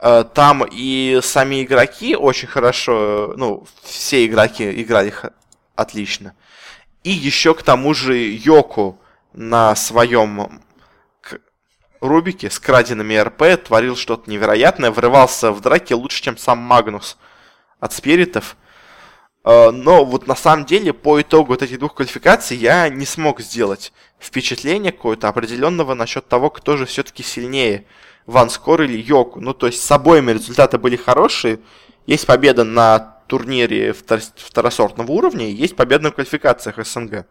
Э, 0.00 0.24
там 0.34 0.64
и 0.70 1.20
сами 1.22 1.62
игроки 1.62 2.16
очень 2.16 2.48
хорошо, 2.48 3.34
ну, 3.36 3.66
все 3.82 4.24
игроки 4.24 4.82
играли 4.82 5.12
отлично. 5.74 6.34
И 7.04 7.10
еще 7.10 7.54
к 7.54 7.62
тому 7.62 7.92
же 7.94 8.16
Йоку 8.16 8.98
на 9.32 9.76
своем 9.76 10.62
Рубике 12.00 12.50
с 12.50 12.58
краденными 12.58 13.16
РП 13.16 13.62
творил 13.62 13.96
что-то 13.96 14.30
невероятное, 14.30 14.90
врывался 14.90 15.52
в 15.52 15.60
драке 15.60 15.94
лучше, 15.94 16.22
чем 16.22 16.36
сам 16.36 16.58
Магнус 16.58 17.18
от 17.78 17.92
спиритов. 17.92 18.56
Э, 19.44 19.70
но 19.70 20.04
вот 20.04 20.26
на 20.26 20.36
самом 20.36 20.64
деле 20.64 20.92
по 20.92 21.20
итогу 21.20 21.52
вот 21.52 21.62
этих 21.62 21.78
двух 21.78 21.94
квалификаций 21.94 22.56
я 22.56 22.88
не 22.88 23.06
смог 23.06 23.40
сделать 23.40 23.92
впечатление 24.18 24.92
какое-то 24.92 25.28
определенного 25.28 25.94
насчет 25.94 26.28
того, 26.28 26.50
кто 26.50 26.76
же 26.76 26.86
все-таки 26.86 27.22
сильнее. 27.22 27.86
Ванскор 28.26 28.82
или 28.82 28.96
Йоку. 28.96 29.40
Ну, 29.40 29.54
то 29.54 29.66
есть 29.66 29.82
с 29.82 29.90
обоими 29.90 30.32
результаты 30.32 30.78
были 30.78 30.96
хорошие. 30.96 31.60
Есть 32.06 32.26
победа 32.26 32.64
на 32.64 33.20
турнире 33.26 33.92
второсортного 33.92 35.10
уровня, 35.12 35.48
есть 35.48 35.76
победа 35.76 36.04
на 36.04 36.10
квалификациях 36.10 36.84
СНГ. 36.84 37.26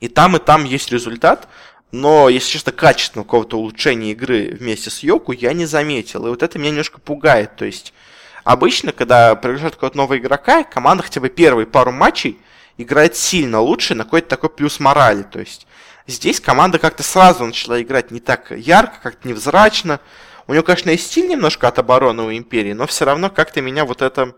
И 0.00 0.08
там, 0.08 0.36
и 0.36 0.38
там 0.38 0.64
есть 0.64 0.90
результат, 0.90 1.48
но, 1.94 2.28
если 2.28 2.50
честно, 2.50 2.72
качественного 2.72 3.24
какого-то 3.24 3.56
улучшения 3.56 4.10
игры 4.10 4.56
вместе 4.58 4.90
с 4.90 5.04
Йоку 5.04 5.30
я 5.30 5.52
не 5.52 5.64
заметил. 5.64 6.26
И 6.26 6.28
вот 6.28 6.42
это 6.42 6.58
меня 6.58 6.70
немножко 6.70 6.98
пугает. 6.98 7.54
То 7.54 7.64
есть, 7.64 7.94
обычно, 8.42 8.90
когда 8.90 9.36
приглашают 9.36 9.76
какого-то 9.76 9.96
нового 9.98 10.18
игрока, 10.18 10.64
команда 10.64 11.04
хотя 11.04 11.20
бы 11.20 11.28
первые 11.28 11.66
пару 11.66 11.92
матчей 11.92 12.36
играет 12.78 13.14
сильно 13.14 13.60
лучше 13.60 13.94
на 13.94 14.02
какой-то 14.02 14.28
такой 14.28 14.50
плюс 14.50 14.80
морали. 14.80 15.22
То 15.22 15.38
есть, 15.38 15.68
Здесь 16.06 16.38
команда 16.38 16.78
как-то 16.78 17.02
сразу 17.02 17.46
начала 17.46 17.80
играть 17.80 18.10
не 18.10 18.20
так 18.20 18.50
ярко, 18.50 18.96
как-то 19.02 19.26
невзрачно. 19.26 20.00
У 20.46 20.52
него, 20.52 20.62
конечно, 20.62 20.90
и 20.90 20.98
стиль 20.98 21.28
немножко 21.28 21.66
от 21.66 21.78
обороны 21.78 22.24
у 22.24 22.30
Империи, 22.30 22.74
но 22.74 22.86
все 22.86 23.06
равно 23.06 23.30
как-то 23.30 23.62
меня 23.62 23.86
вот 23.86 24.02
это 24.02 24.34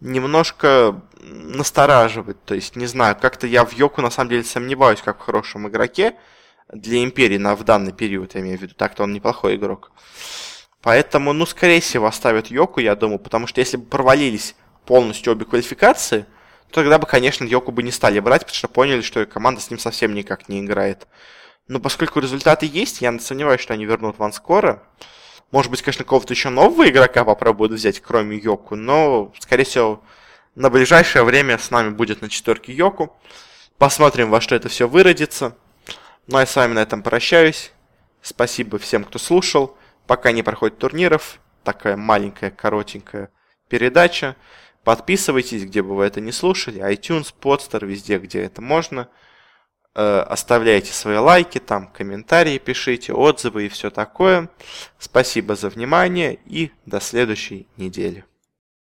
немножко 0.00 1.00
настораживает. 1.20 2.44
То 2.44 2.54
есть, 2.54 2.76
не 2.76 2.84
знаю, 2.84 3.16
как-то 3.18 3.46
я 3.46 3.64
в 3.64 3.72
Йоку 3.72 4.02
на 4.02 4.10
самом 4.10 4.30
деле 4.30 4.44
сомневаюсь, 4.44 5.00
как 5.00 5.18
в 5.18 5.24
хорошем 5.24 5.66
игроке 5.68 6.14
для 6.72 7.04
Империи 7.04 7.36
на, 7.36 7.54
в 7.54 7.64
данный 7.64 7.92
период, 7.92 8.34
я 8.34 8.40
имею 8.40 8.58
в 8.58 8.62
виду. 8.62 8.74
Так-то 8.74 9.04
он 9.04 9.12
неплохой 9.12 9.56
игрок. 9.56 9.92
Поэтому, 10.80 11.32
ну, 11.32 11.46
скорее 11.46 11.80
всего, 11.80 12.06
оставят 12.06 12.48
Йоку, 12.48 12.80
я 12.80 12.96
думаю, 12.96 13.20
потому 13.20 13.46
что 13.46 13.60
если 13.60 13.76
бы 13.76 13.84
провалились 13.84 14.56
полностью 14.84 15.32
обе 15.32 15.44
квалификации, 15.44 16.26
тогда 16.72 16.98
бы, 16.98 17.06
конечно, 17.06 17.44
Йоку 17.44 17.70
бы 17.70 17.82
не 17.84 17.92
стали 17.92 18.18
брать, 18.18 18.42
потому 18.42 18.56
что 18.56 18.68
поняли, 18.68 19.00
что 19.02 19.24
команда 19.26 19.60
с 19.60 19.70
ним 19.70 19.78
совсем 19.78 20.14
никак 20.14 20.48
не 20.48 20.60
играет. 20.60 21.06
Но 21.68 21.78
поскольку 21.78 22.18
результаты 22.18 22.66
есть, 22.66 23.00
я 23.00 23.16
сомневаюсь, 23.20 23.60
что 23.60 23.74
они 23.74 23.84
вернут 23.84 24.18
Ван 24.18 24.32
скоро. 24.32 24.82
Может 25.52 25.70
быть, 25.70 25.82
конечно, 25.82 26.04
какого-то 26.04 26.32
еще 26.32 26.48
нового 26.48 26.88
игрока 26.88 27.24
попробуют 27.24 27.72
взять, 27.72 28.00
кроме 28.00 28.38
Йоку, 28.38 28.74
но, 28.74 29.32
скорее 29.38 29.64
всего, 29.64 30.02
на 30.54 30.68
ближайшее 30.70 31.22
время 31.22 31.58
с 31.58 31.70
нами 31.70 31.90
будет 31.90 32.22
на 32.22 32.28
четверке 32.28 32.72
Йоку. 32.72 33.16
Посмотрим, 33.78 34.30
во 34.30 34.40
что 34.40 34.54
это 34.54 34.68
все 34.68 34.88
выродится. 34.88 35.56
Ну 36.26 36.36
а 36.36 36.40
я 36.40 36.46
с 36.46 36.54
вами 36.54 36.74
на 36.74 36.80
этом 36.80 37.02
прощаюсь. 37.02 37.72
Спасибо 38.20 38.78
всем, 38.78 39.04
кто 39.04 39.18
слушал. 39.18 39.76
Пока 40.06 40.32
не 40.32 40.42
проходит 40.42 40.78
турниров, 40.78 41.40
такая 41.64 41.96
маленькая, 41.96 42.50
коротенькая 42.50 43.30
передача. 43.68 44.36
Подписывайтесь, 44.84 45.64
где 45.64 45.82
бы 45.82 45.94
вы 45.94 46.04
это 46.04 46.20
не 46.20 46.32
слушали, 46.32 46.80
iTunes, 46.80 47.32
Podster, 47.40 47.84
везде, 47.86 48.18
где 48.18 48.42
это 48.42 48.60
можно. 48.60 49.08
Э, 49.94 50.20
оставляйте 50.20 50.92
свои 50.92 51.18
лайки, 51.18 51.58
там 51.58 51.86
комментарии 51.88 52.58
пишите, 52.58 53.12
отзывы 53.12 53.66
и 53.66 53.68
все 53.68 53.90
такое. 53.90 54.48
Спасибо 54.98 55.54
за 55.54 55.68
внимание 55.68 56.38
и 56.46 56.72
до 56.86 57.00
следующей 57.00 57.68
недели. 57.76 58.24